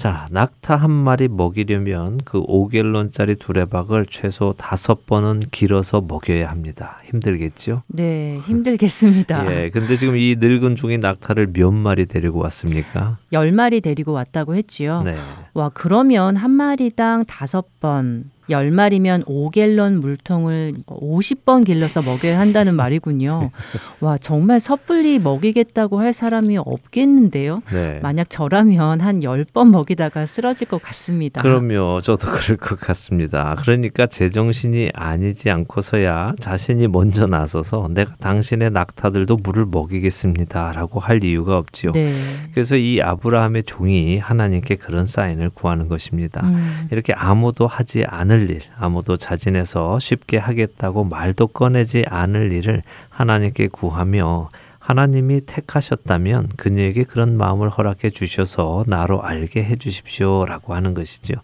[0.00, 7.02] 자, 낙타 한 마리 먹이려면 그 5갤런짜리 두레박을 최소 다섯 번은 길어서 먹여야 합니다.
[7.04, 7.82] 힘들겠죠?
[7.88, 9.44] 네, 힘들겠습니다.
[9.52, 13.18] 예, 근데 지금 이 늙은 종이 낙타를 몇 마리 데리고 왔습니까?
[13.34, 15.02] 열 마리 데리고 왔다고 했지요.
[15.02, 15.16] 네.
[15.52, 23.50] 와, 그러면 한 마리당 다섯 번, 열 마리면 5갤런 물통을 50번 길러서 먹여야 한다는 말이군요.
[24.00, 27.58] 와, 정말 섣불리 먹이겠다고 할 사람이 없겠는데요.
[27.72, 28.00] 네.
[28.02, 31.40] 만약 저라면 한 10번 먹이다가 쓰러질 것 같습니다.
[31.40, 32.00] 그럼요.
[32.00, 33.56] 저도 그럴 것 같습니다.
[33.60, 40.72] 그러니까 제정신이 아니지 않고서야 자신이 먼저 나서서 내가 당신의 낙타들도 물을 먹이겠습니다.
[40.72, 41.92] 라고 할 이유가 없지요.
[41.92, 42.14] 네.
[42.52, 46.40] 그래서 이 아브라함의 종이 하나님께 그런 사인을 구하는 것입니다.
[46.44, 53.68] 음, 이렇게 아무도 하지 않을 일, 아무도 자진해서 쉽게 하겠다고 말도 꺼내지 않을 일을 하나님께
[53.68, 61.34] 구하며 하나님이 택하셨다면 그녀에게 그런 마음을 허락해 주셔서 나로 알게 해 주십시오라고 하는 것이죠.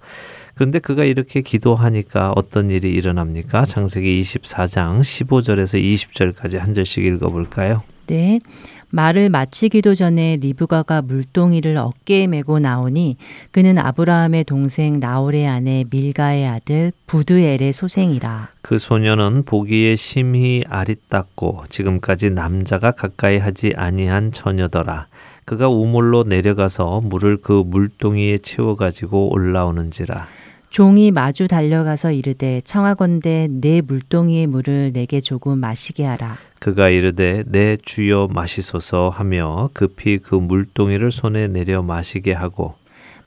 [0.54, 3.66] 그런데 그가 이렇게 기도하니까 어떤 일이 일어납니까?
[3.66, 7.82] 창세기 24장 15절에서 20절까지 한 절씩 읽어 볼까요?
[8.06, 8.40] 네.
[8.96, 13.18] 말을 마치기도 전에 리브가가 물동이를 어깨에 메고 나오니
[13.50, 18.48] 그는 아브라함의 동생 나홀의 아내 밀가의 아들 부드엘의 소생이라.
[18.62, 25.08] 그 소녀는 보기에 심히 아리따고 지금까지 남자가 가까이 하지 아니한 처녀더라.
[25.44, 30.26] 그가 우물로 내려가서 물을 그 물동이에 채워 가지고 올라오는지라.
[30.70, 36.36] 종이 마주 달려가서 이르되 청하건대 내 물동이의 물을 내게 조금 마시게 하라.
[36.58, 42.74] 그가 이르되 내 주여 마시소서 하며 급히 그 물동이를 손에 내려 마시게 하고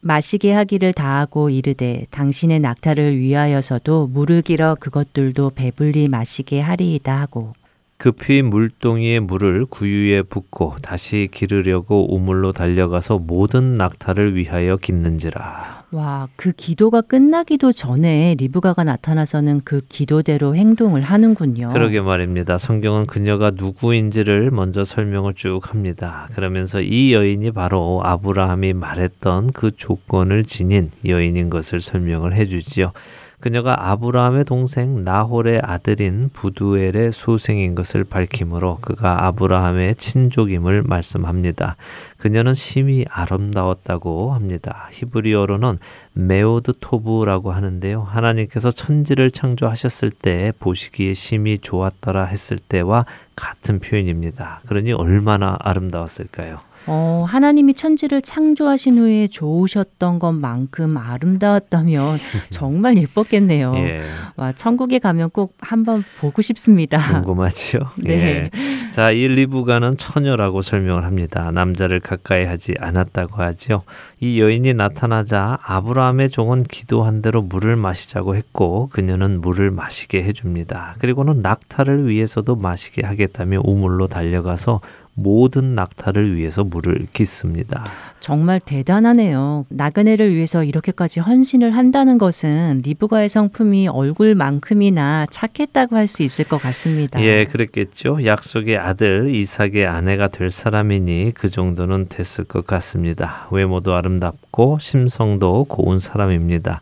[0.01, 7.53] 마시게 하기를 다하고 이르되 당신의 낙타를 위하여서도 물을 길어 그것들도 배불리 마시게 하리이다 하고
[7.97, 15.78] 급히 물동이의 물을 구유에 붓고 다시 기르려고 우물로 달려가서 모든 낙타를 위하여 깃는지라.
[15.91, 21.69] 와, 그 기도가 끝나기도 전에 리브가가 나타나서는 그 기도대로 행동을 하는군요.
[21.69, 22.59] 그러게 말입니다.
[22.59, 26.29] 성경은 그녀가 누구인지를 먼저 설명을 쭉 합니다.
[26.33, 32.91] 그러면서 이 여인이 바로 아브라함이 말했던 그 조건을 지닌 여인인 것을 설명을 해주지요.
[33.39, 41.77] 그녀가 아브라함의 동생 나홀의 아들인 부두엘의 소생인 것을 밝히므로 그가 아브라함의 친족임을 말씀합니다.
[42.17, 44.89] 그녀는 심히 아름다웠다고 합니다.
[44.91, 45.79] 히브리어로는
[46.13, 48.01] 메오드 토브라고 하는데요.
[48.01, 53.05] 하나님께서 천지를 창조하셨을 때 보시기에 심히 좋았더라 했을 때와
[53.37, 54.61] 같은 표현입니다.
[54.65, 56.68] 그러니 얼마나 아름다웠을까요?
[56.91, 62.17] 어, 하나님이 천지를 창조하신 후에 좋으셨던 것만큼 아름다웠다면
[62.49, 63.75] 정말 예뻤겠네요.
[63.75, 64.01] 예.
[64.37, 66.97] 와, 천국에 가면 꼭 한번 보고 싶습니다.
[67.21, 67.81] 궁금하지요?
[68.03, 68.13] 네.
[68.13, 68.49] 예.
[68.91, 71.51] 자, 이 리브가는 처녀라고 설명을 합니다.
[71.51, 73.83] 남자를 가까이 하지 않았다고 하지요.
[74.19, 80.95] 이 여인이 나타나자 아브라함의 종은 기도한 대로 물을 마시자고 했고 그녀는 물을 마시게 해줍니다.
[80.97, 84.81] 그리고는 낙타를 위해서도 마시게 하겠다며 우물로 달려가서
[85.23, 87.85] 모든 낙타를 위해서 물을 깃습니다.
[88.19, 89.65] 정말 대단하네요.
[89.69, 97.21] 나그네를 위해서 이렇게까지 헌신을 한다는 것은 리브가의 성품이 얼굴만큼이나 착했다고 할 수 있을 것 같습니다.
[97.21, 98.25] 예, 그랬겠죠.
[98.25, 103.47] 약속의 아들 이삭의 아내가 될 사람이니 그 정도는 됐을 것 같습니다.
[103.51, 106.81] 외모도 아름답고 심성도 고운 사람입니다.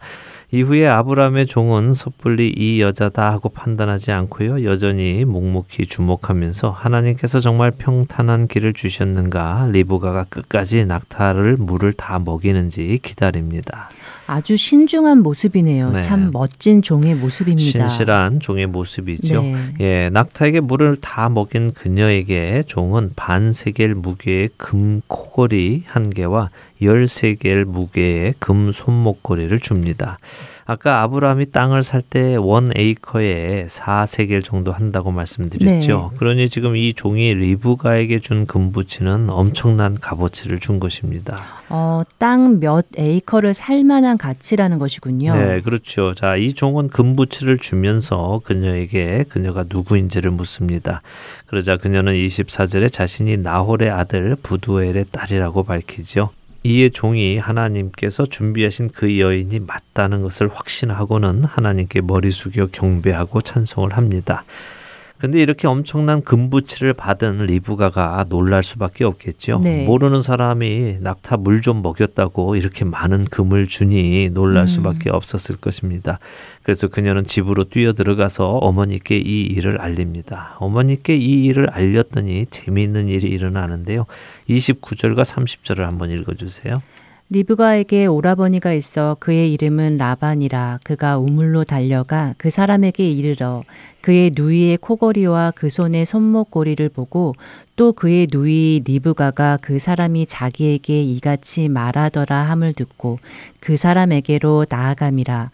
[0.49, 4.63] 이후에 아브라함의 종은 섣불리 이 여자다 하고 판단하지 않고요.
[4.63, 13.89] 여전히 묵묵히 주목하면서 하나님께서 정말 평탄한 길을 주셨는가 리브가가 끝까지 낙타를 물을 다 먹이는지 기다립니다.
[14.27, 15.91] 아주 신중한 모습이네요.
[15.91, 16.01] 네.
[16.01, 17.87] 참 멋진 종의 모습입니다.
[17.87, 19.41] 신실한 종의 모습이죠.
[19.41, 19.73] 네.
[19.79, 26.49] 예, 낙타에게 물을 다 먹인 그녀에게 종은 반세겔 무게의 금 코걸이 한 개와
[26.81, 30.17] 열세겔 무게의 금 손목걸이를 줍니다.
[30.69, 36.09] 아까 아브라함이 땅을 살 때 원 에이커에 4세겔 정도 한다고 말씀드렸죠.
[36.11, 36.17] 네.
[36.17, 41.41] 그러니 지금 이 종이 리브가에게 준 금부치는 엄청난 값어치를 준 것입니다.
[41.69, 45.35] 어, 땅 몇 에이커를 살 만한 가치라는 것이군요.
[45.35, 46.13] 네, 그렇죠.
[46.13, 51.01] 자, 이 종은 금부치를 주면서 그녀에게 그녀가 누구인지를 묻습니다.
[51.45, 56.29] 그러자 그녀는 24절에 자신이 나홀의 아들 부두엘의 딸이라고 밝히죠.
[56.63, 64.43] 이에 종이 하나님께서 준비하신 그 여인이 맞다는 것을 확신하고는 하나님께 머리 숙여 경배하고 찬송을 합니다.
[65.19, 69.59] 근데 이렇게 엄청난 금부치를 받은 리브가가 놀랄 수밖에 없겠죠.
[69.63, 69.83] 네.
[69.85, 74.67] 모르는 사람이 낙타 물 좀 먹였다고 이렇게 많은 금을 주니 놀랄 음.
[74.67, 76.19] 수밖에 없었을 것입니다.
[76.63, 80.55] 그래서 그녀는 집으로 뛰어 들어가서 어머니께 이 일을 알립니다.
[80.59, 84.05] 어머니께 이 일을 알렸더니 재미있는 일이 일어나는데요.
[84.49, 86.81] 29절과 30절을 한번 읽어 주세요.
[87.29, 93.63] 리브가에게 오라버니가 있어 그의 이름은 라반이라 그가 우물로 달려가 그 사람에게 이르러
[94.01, 97.35] 그의 누이의 코걸이와 그 손의 손목고리를 보고
[97.75, 103.19] 또 그의 누이 리브가가 그 사람이 자기에게 이같이 말하더라 함을 듣고
[103.59, 105.51] 그 사람에게로 나아감이라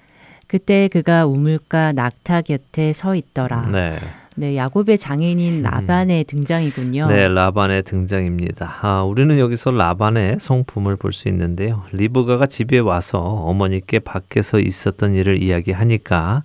[0.48, 3.72] 그때 그가 우물가 낙타 곁에 서 있더라.
[3.72, 3.98] 네.
[4.36, 7.08] 네, 야곱의 장인인 라반의 등장이군요.
[7.08, 8.78] 네, 라반의 등장입니다.
[8.82, 11.84] 아, 우리는 여기서 라반의 성품을 볼 수 있는데요.
[11.92, 16.44] 리브가가 집에 와서 어머니께 밖에서 있었던 일을 이야기하니까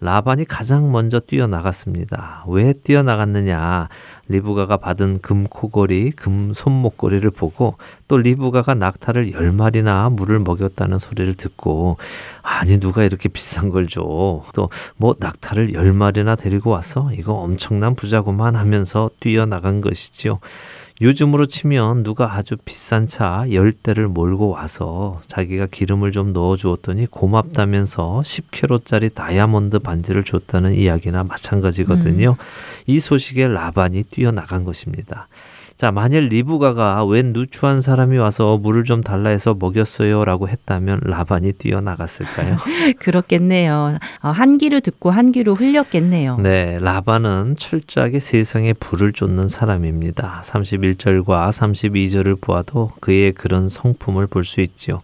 [0.00, 2.44] 라반이 가장 먼저 뛰어나갔습니다.
[2.48, 3.88] 왜 뛰어나갔느냐?
[4.28, 7.76] 리브가가 받은 금 코걸이, 금 손목걸이를 보고
[8.06, 11.96] 또 리브가가 낙타를 열 마리나 물을 먹였다는 소리를 듣고
[12.42, 14.42] 아니 누가 이렇게 비싼 걸 줘?
[14.54, 20.38] 또 뭐 낙타를 열 마리나 데리고 와서 이거 엄청난 부자구만 하면서 뛰어나간 것이지요.
[21.00, 28.22] 요즘으로 치면 누가 아주 비싼 차 열대를 몰고 와서 자기가 기름을 좀 넣어 주었더니 고맙다면서
[28.24, 32.36] 10kg짜리 다이아몬드 반지를 줬다는 이야기나 마찬가지거든요.
[32.88, 35.28] 이 소식에 라반이 뛰어나간 것입니다.
[35.76, 41.52] 자, 만일 리브가가 웬 누추한 사람이 와서 물을 좀 달라 해서 먹였어요 라고 했다면 라반이
[41.52, 42.56] 뛰어나갔을까요?
[42.98, 43.98] 그렇겠네요.
[44.22, 46.38] 어, 한 귀로 듣고 한 귀로 흘렸겠네요.
[46.38, 50.40] 네, 라반은 철저하게 세상에 불을 쫓는 사람입니다.
[50.44, 55.02] 31절과 32절을 보아도 그의 그런 성품을 볼 수 있죠.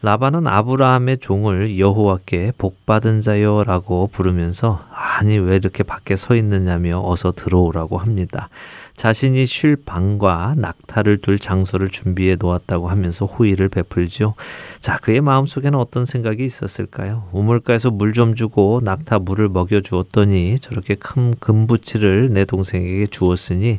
[0.00, 7.98] 라반은 아브라함의 종을 여호와께 복받은 자요라고 부르면서 아니 왜 이렇게 밖에 서 있느냐며 어서 들어오라고
[7.98, 8.48] 합니다.
[8.94, 14.34] 자신이 쉴 방과 낙타를 둘 장소를 준비해 놓았다고 하면서 호의를 베풀죠.
[14.80, 17.24] 자, 그의 마음속에는 어떤 생각이 있었을까요?
[17.32, 23.78] 우물가에서 물 좀 주고 낙타 물을 먹여 주었더니 저렇게 큰 금부치를 내 동생에게 주었으니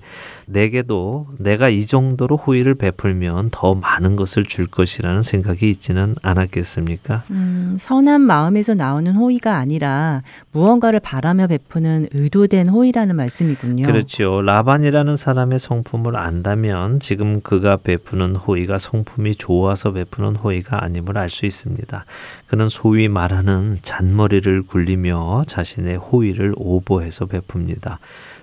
[0.51, 7.23] 내게도 내가 이 정도로 호의를 베풀면 더 많은 것을 줄 것이라는 생각이 있지는 않았겠습니까?
[7.29, 13.85] 음, 선한 마음에서 나오는 호의가 아니라 무언가를 바라며 베푸는 의도된 호의라는 말씀이군요.
[13.85, 14.41] 그렇죠.
[14.41, 21.45] 라반이라는 사람의 성품을 안다면 지금 그가 베푸는 호의가 성품이 좋아서 베푸는 호의가 아님을 알 수
[21.45, 22.05] 있습니다.
[22.47, 27.97] 그는 소위 말하는 잔머리를 굴리며 자신의 호의를 오버해서 베풉니다.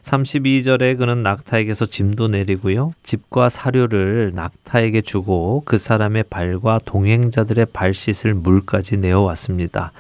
[0.06, 2.92] 32절에 그는 낙타에게서 짐도 내리고요.
[3.02, 9.92] 집과 사료를 낙타에게 주고 그 사람의 발과 동행자들의 발 씻을 물까지 내어왔습니다.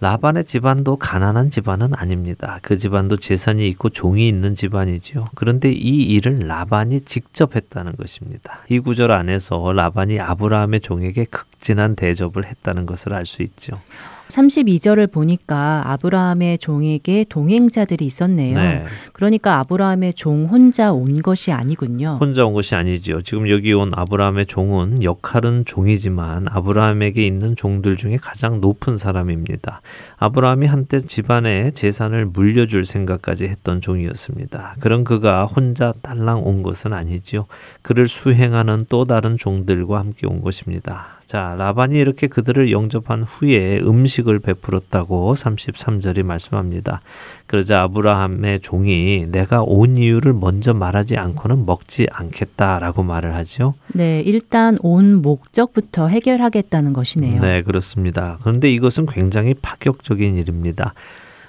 [0.00, 2.58] 라반의 집안도 가난한 집안은 아닙니다.
[2.60, 5.28] 그 집안도 재산이 있고 종이 있는 집안이지요.
[5.36, 8.58] 그런데 이 일을 라반이 직접 했다는 것입니다.
[8.68, 13.80] 이 구절 안에서 라반이 아브라함의 종에게 극진한 대접을 했다는 것을 알 수 있죠.
[14.28, 18.58] 32절을 보니까 아브라함의 종에게 동행자들이 있었네요.
[18.58, 18.84] 네.
[19.12, 22.18] 그러니까 아브라함의 종 혼자 온 것이 아니군요.
[22.20, 23.22] 혼자 온 것이 아니지요.
[23.22, 29.80] 지금 여기 온 아브라함의 종은 역할은 종이지만 아브라함에게 있는 종들 중에 가장 높은 사람입니다.
[30.16, 34.76] 아브라함이 한때 집안의 재산을 물려줄 생각까지 했던 종이었습니다.
[34.80, 37.46] 그런 그가 혼자 딸랑 온 것은 아니지요.
[37.82, 41.15] 그를 수행하는 또 다른 종들과 함께 온 것입니다.
[41.26, 47.00] 자, 라반이 이렇게 그들을 영접한 후에 음식을 베풀었다고 33절이 말씀합니다.
[47.48, 53.74] 그러자 아브라함의 종이 내가 온 이유를 먼저 말하지 않고는 먹지 않겠다라고 말을 하죠.
[53.88, 57.40] 네, 일단 온 목적부터 해결하겠다는 것이네요.
[57.40, 58.38] 네, 그렇습니다.
[58.42, 60.94] 그런데 이것은 굉장히 파격적인 일입니다.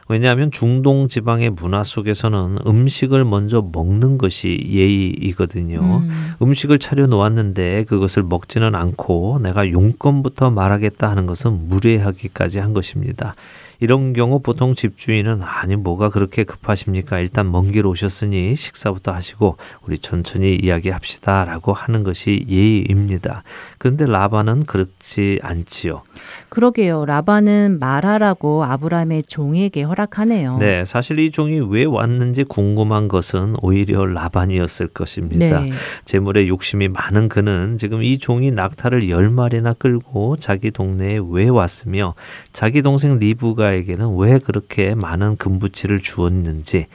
[0.10, 5.80] 왜냐하면 중동 지방의 문화 속에서는 음식을 먼저 먹는 것이 예의이거든요.
[5.82, 6.54] 음.
[6.54, 13.36] 식을 차려 놓았는데 그것을 먹지는 않고 내가 용건부터 말하겠다 하는 것은 무례하기까지 한 것입니다.
[13.80, 17.20] 이런 경우 보통 집주인은 아니 뭐가 그렇게 급하십니까?
[17.20, 23.44] 일단 먼 길 오셨으니 식사부터 하시고 우리 천천히 이야기합시다라고 하는 것이 예의입니다.
[23.78, 26.02] 그런데 라반은 그렇지 않지요.
[26.50, 27.06] 그러게요.
[27.06, 30.58] 라반은 말하라고 아브라함의 종에게 허락하네요.
[30.58, 35.62] 네, 사실 이 종이 왜 왔는지 궁금한 것은 오히려 라반이었을 것입니다.
[35.62, 35.72] 네.
[36.06, 42.14] 재물에 욕심이 많은 그는 지금 이 종이 낙타를 열 마리나 끌고 자기 동네에 왜 왔으며
[42.54, 46.88] 자기 동생 리브가에게는 왜 그렇게 많은 금부치를 주었는지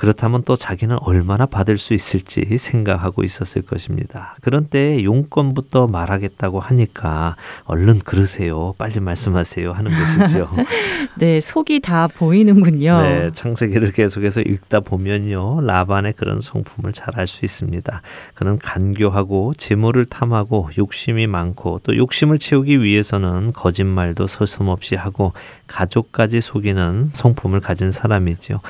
[0.00, 4.34] 그렇다면 또 자기는 얼마나 받을 수 있을지 생각하고 있었을 것입니다.
[4.40, 8.69] 그런 때 용건부터 말하겠다고 하니까 얼른 그러세요.
[8.78, 9.72] 빨리 말씀하세요.
[9.72, 10.50] 하는 것이죠.
[11.18, 13.02] 네, 속이 다 보이는군요.
[13.02, 15.60] 네, 창세기를 계속해서 읽다 보면요.
[15.62, 18.02] 라반의 그런 성품을 잘 알 수 있습니다.
[18.34, 25.32] 그는 간교하고 재물을 탐하고 욕심이 많고 또 욕심을 채우기 위해서는 거짓말도 서슴없이 하고
[25.66, 28.60] 가족까지 속이는 성품을 가진 사람이죠.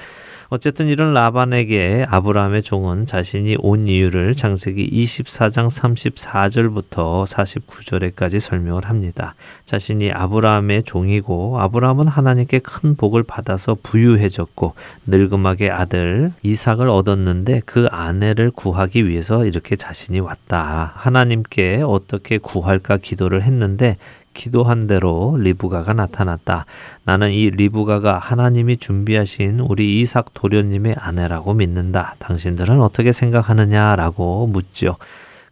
[0.53, 9.37] 어쨌든 이런 라반에게 아브라함의 종은 자신이 온 이유를 장세기 24장 34절부터 49절에까지 설명을 합니다.
[9.65, 14.75] 자신이 아브라함의 종이고 아브라함은 하나님께 큰 복을 받아서 부유해졌고
[15.07, 20.95] 늙음하게 아들 이삭을 얻었는데 그 아내를 구하기 위해서 이렇게 자신이 왔다.
[20.97, 23.99] 하나님께 어떻게 구할까 기도를 했는데
[24.41, 26.65] 기도한 대로 리브가가 나타났다.
[27.05, 32.15] 나는 이 리브가가 하나님이 준비하신 우리 이삭 도련님의 아내라고 믿는다.
[32.19, 34.97] 당신들은 어떻게 생각하느냐라고 묻죠.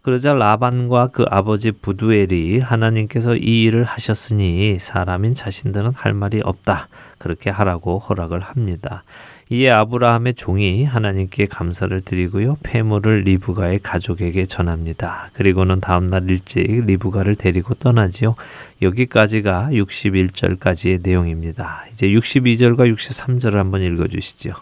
[0.01, 6.89] 그러자 라반과 그 아버지 부두엘이 하나님께서 이 일을 하셨으니 사람인 자신들은 할 말이 없다.
[7.18, 9.03] 그렇게 하라고 허락을 합니다.
[9.51, 12.59] 이에 아브라함의 종이 하나님께 감사를 드리고요.
[12.62, 15.30] 폐물을 리브가의 가족에게 전합니다.
[15.32, 18.34] 그리고는 다음 날 일찍 리브가를 데리고 떠나지요.
[18.82, 21.86] 여기까지가 61절까지의 내용입니다.
[21.92, 24.53] 이제 62절과 63절을 한번 읽어 주시죠.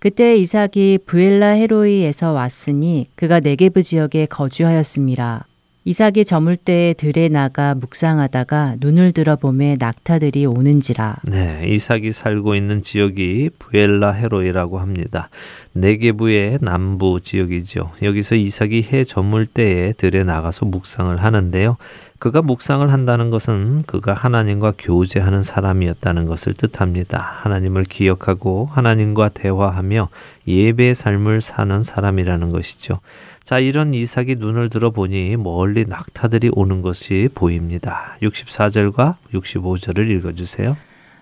[0.00, 5.46] 그때 이삭이 부엘라 헤로이에서 왔으니 그가 네게브 지역에 거주하였습니다.
[5.86, 11.16] 이삭이 저물 때에 들에 나가 묵상하다가 눈을 들어보매 낙타들이 오는지라.
[11.24, 15.28] 네, 이삭이 살고 있는 지역이 부엘라 헤로이라고 합니다.
[15.74, 17.90] 네게부의 남부 지역이죠.
[18.00, 21.76] 여기서 이삭이 해 저물 때에 들에 나가서 묵상을 하는데요.
[22.18, 27.18] 그가 묵상을 한다는 것은 그가 하나님과 교제하는 사람이었다는 것을 뜻합니다.
[27.42, 30.08] 하나님을 기억하고 하나님과 대화하며
[30.48, 33.00] 예배의 삶을 사는 사람이라는 것이죠.
[33.44, 38.16] 자, 이런 이삭이 눈을 들어보니 멀리 낙타들이 오는 것이 보입니다.
[38.22, 40.74] 64절과 65절을 읽어주세요.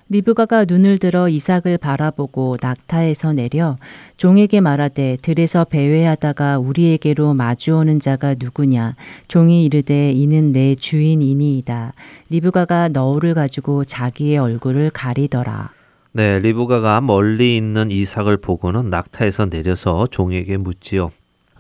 [0.09, 3.77] 리브가가 눈을 들어 이삭을 바라보고 낙타에서 내려
[4.19, 8.95] 종에게 말하되 들에서 배회하다가 우리에게로 마주오는 자가 누구냐
[9.27, 11.95] 종이 이르되 이는 내 주인이니이다
[12.29, 15.71] 리브가가 너울을 가지고 자기의 얼굴을 가리더라
[16.13, 21.11] 네 리브가가 멀리 있는 이삭을 보고는 낙타에서 내려서 종에게 묻지요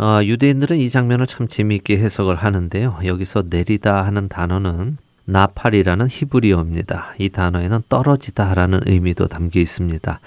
[0.02, 2.98] 어, 유대인들은 이 장면을 참 재미있게 해석을 하는데요.
[3.04, 4.96] 여기서 내리다 하는 단어는
[5.26, 7.14] 나팔이라는 히브리어입니다.
[7.20, 10.18] 이 단어에는 떨어지다라는 의미도 담겨 있습니다.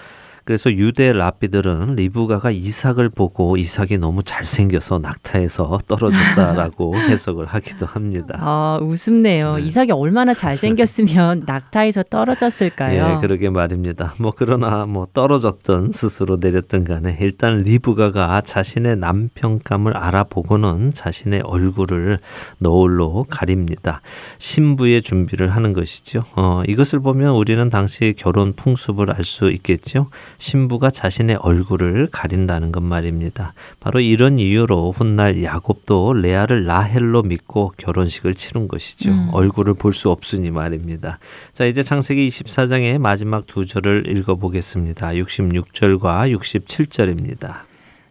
[0.46, 8.38] 그래서 유대 랍비들은 리브가가 이삭을 보고 이삭이 너무 잘생겨서 낙타에서 떨어졌다라고 해석을 하기도 합니다.
[8.40, 9.56] 아, 우습네요.
[9.56, 9.64] 네.
[9.64, 13.16] 이삭이 얼마나 잘생겼으면 낙타에서 떨어졌을까요?
[13.18, 14.14] 예, 그러게 말입니다.
[14.20, 22.20] 뭐 그러나 뭐 떨어졌든 스스로 내렸든 간에 일단 리브가가 자신의 남편감을 알아보고는 자신의 얼굴을
[22.60, 24.02] 너울로 가립니다.
[24.38, 26.24] 신부의 준비를 하는 것이죠.
[26.36, 30.12] 어, 이것을 보면 우리는 당시 결혼 풍습을 알 수 있겠죠.
[30.38, 33.54] 신부가 자신의 얼굴을 가린다는 것 말입니다.
[33.80, 39.12] 바로 이런 이유로 훗날 야곱도 레아를 라헬로 믿고 결혼식을 치른 것이죠.
[39.12, 39.30] 음.
[39.32, 41.20] 얼굴을 볼 수 없으니 말입니다.
[41.54, 45.12] 자, 이제 창세기 24장의 마지막 두 절을 읽어 보겠습니다.
[45.12, 47.62] 66절과 67절입니다.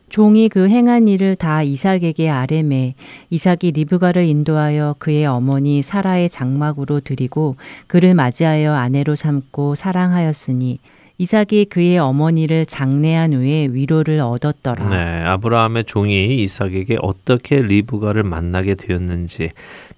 [0.09, 2.95] 종이 그 행한 일을 다 이삭에게 아뢰매
[3.31, 7.57] 이삭이 리브가를 인도하여 그의 어머니 사라의 장막으로 드리고
[7.89, 10.79] 그를 맞이하여 아내로 삼고 사랑하였으니
[11.19, 14.89] 이삭이 그의 어머니를 장례한 후에 위로를 얻었더라.
[14.89, 19.51] 네, 아브라함의 종이 이삭에게 어떻게 리브가를 만나게 되었는지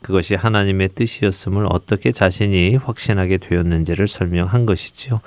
[0.03, 5.21] 그것이 하나님의 뜻이었음을 어떻게 자신이 확신하게 되었는지를 설명한 것이지요.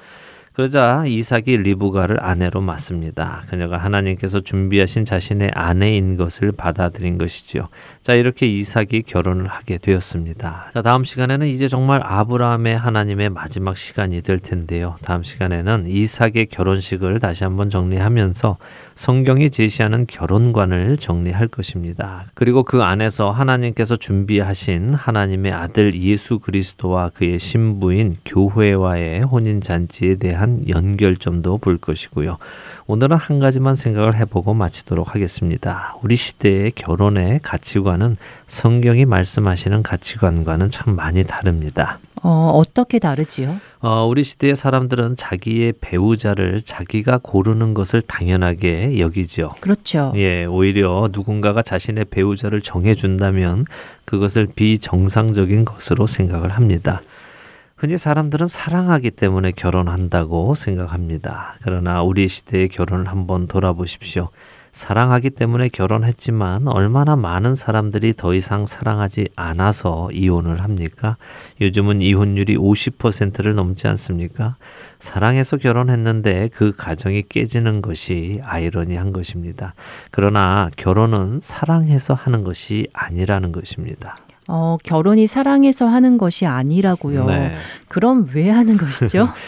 [0.59, 3.43] 그러자 이삭이 리브가를 아내로 맞습니다.
[3.47, 7.69] 그녀가 하나님께서 준비하신 자신의 아내인 것을 받아들인 것이지요.
[8.01, 10.71] 자, 이렇게 이삭이 결혼을 하게 되었습니다.
[10.73, 14.97] 자, 다음 시간에는 이제 정말 아브라함의 하나님의 마지막 시간이 될 텐데요.
[15.01, 18.57] 다음 시간에는 이삭의 결혼식을 다시 한번 정리하면서
[18.95, 22.25] 성경이 제시하는 결혼관을 정리할 것입니다.
[22.33, 30.48] 그리고 그 안에서 하나님께서 준비하신 하나님의 아들 예수 그리스도와 그의 신부인 교회와의 혼인 잔치에 대한
[30.67, 32.37] 연결점도 볼 것이고요.
[32.87, 35.95] 오늘은 한 가지만 생각을 해보고 마치도록 하겠습니다.
[36.01, 38.15] 우리 시대의 결혼의 가치관은
[38.47, 41.99] 성경이 말씀하시는 가치관과는 참 많이 다릅니다.
[42.21, 43.59] 어, 어떻게 다르지요?
[43.81, 49.51] 어, 우리 시대의 사람들은 자기의 배우자를 자기가 고르는 것을 당연하게 여기죠.
[49.61, 50.11] 그렇죠.
[50.15, 53.65] 예, 오히려 누군가가 자신의 배우자를 정해준다면
[54.05, 57.01] 그것을 비정상적인 것으로 생각을 합니다.
[57.79, 61.55] 흔히 사람들은 사랑하기 때문에 결혼한다고 생각합니다.
[61.61, 64.31] 그러나 우리 시대의 결혼을 한번 돌아보십시오.
[64.73, 71.15] 사랑하기 때문에 결혼했지만 얼마나 많은 사람들이 더 이상 사랑하지 않아서 이혼을 합니까?
[71.61, 74.57] 요즘은 이혼율이 50%를 넘지 않습니까?
[74.99, 79.73] 사랑해서 결혼했는데 그 가정이 깨지는 것이 아이러니한 것입니다.
[80.11, 84.17] 그러나 결혼은 사랑해서 하는 것이 아니라는 것입니다.
[84.51, 87.25] 어, 결혼이 사랑해서 하는 것이 아니라고요.
[87.25, 87.55] 네.
[87.87, 89.29] 그럼 왜 하는 것이죠?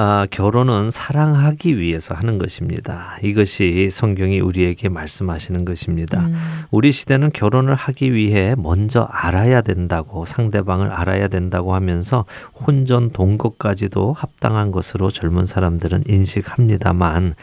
[0.00, 3.18] 아, 결혼은 사랑하기 위해서 하는 것입니다.
[3.20, 6.20] 이것이 성경이 우리에게 말씀하시는 것입니다.
[6.20, 6.36] 음,
[6.70, 12.26] 우리 시대는 결혼을 하기 위해 먼저 알아야 된다고 상대방을 알아야 된다고 하면서
[12.64, 17.34] 혼전 동거까지도 합당한 것으로 젊은 사람들은 인식합니다만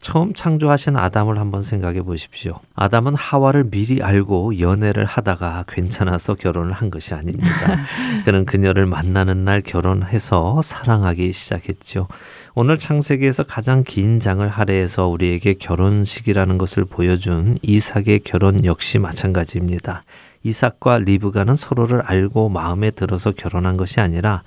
[0.00, 2.58] 처음 창조하신 아담을 한번 생각해 보십시오.
[2.74, 7.48] 아담은 하와를 미리 알고 연애를 하다가 괜찮아서 결혼을 한 것이 아닙니다.
[8.24, 12.08] 그는 그녀를 만나는 날 결혼해서 사랑하기 시작했죠.
[12.54, 20.04] 오늘 창세기에서 가장 긴 장을 할애해서 우리에게 결혼식이라는 것을 보여준 이삭의 결혼 역시 마찬가지입니다.
[20.44, 24.42] 이삭과 리브가는 서로를 알고 마음에 들어서 결혼한 것이 아니라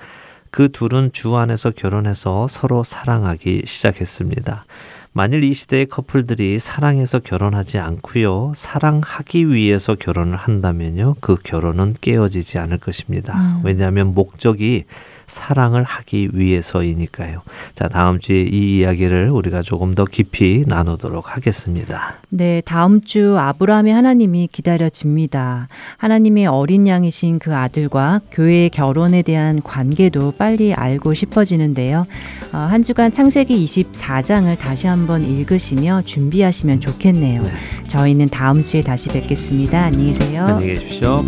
[0.49, 4.65] 그 둘은 주 안에서 결혼해서 서로 사랑하기 시작했습니다.
[5.15, 8.53] 만일 이 시대의 커플들이 사랑해서 결혼하지 않고요.
[8.55, 11.17] 사랑하기 위해서 결혼을 한다면요.
[11.19, 13.39] 그 결혼은 깨어지지 않을 것입니다.
[13.39, 13.61] 음.
[13.63, 14.85] 왜냐하면 목적이
[15.27, 17.41] 사랑을 하기 위해서이니까요.
[17.75, 22.15] 자, 다음 주에 이 이야기를 우리가 조금 더 깊이 나누도록 하겠습니다.
[22.29, 25.67] 네, 다음 주 아브라함의 하나님이 기다려집니다.
[25.97, 32.05] 하나님의 어린 양이신 그 아들과 교회의 결혼에 대한 관계도 빨리 알고 싶어지는데요.
[32.53, 37.43] 어, 한 주간 창세기 24장을 다시 한번 읽으시며 준비하시면 좋겠네요.
[37.43, 37.51] 네.
[37.87, 39.83] 저희는 다음 주에 다시 뵙겠습니다.
[39.85, 40.45] 안녕히 계세요.
[40.45, 41.23] 안녕히 계십시오.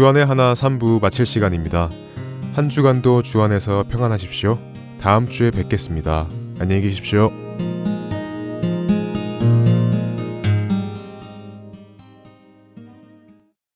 [0.00, 1.90] 주안의 하나 3부 마칠 시간입니다.
[2.54, 4.58] 한 주간도 주안에서 평안하십시오.
[4.98, 6.26] 다음 주에 뵙겠습니다.
[6.58, 7.30] 안녕히 계십시오.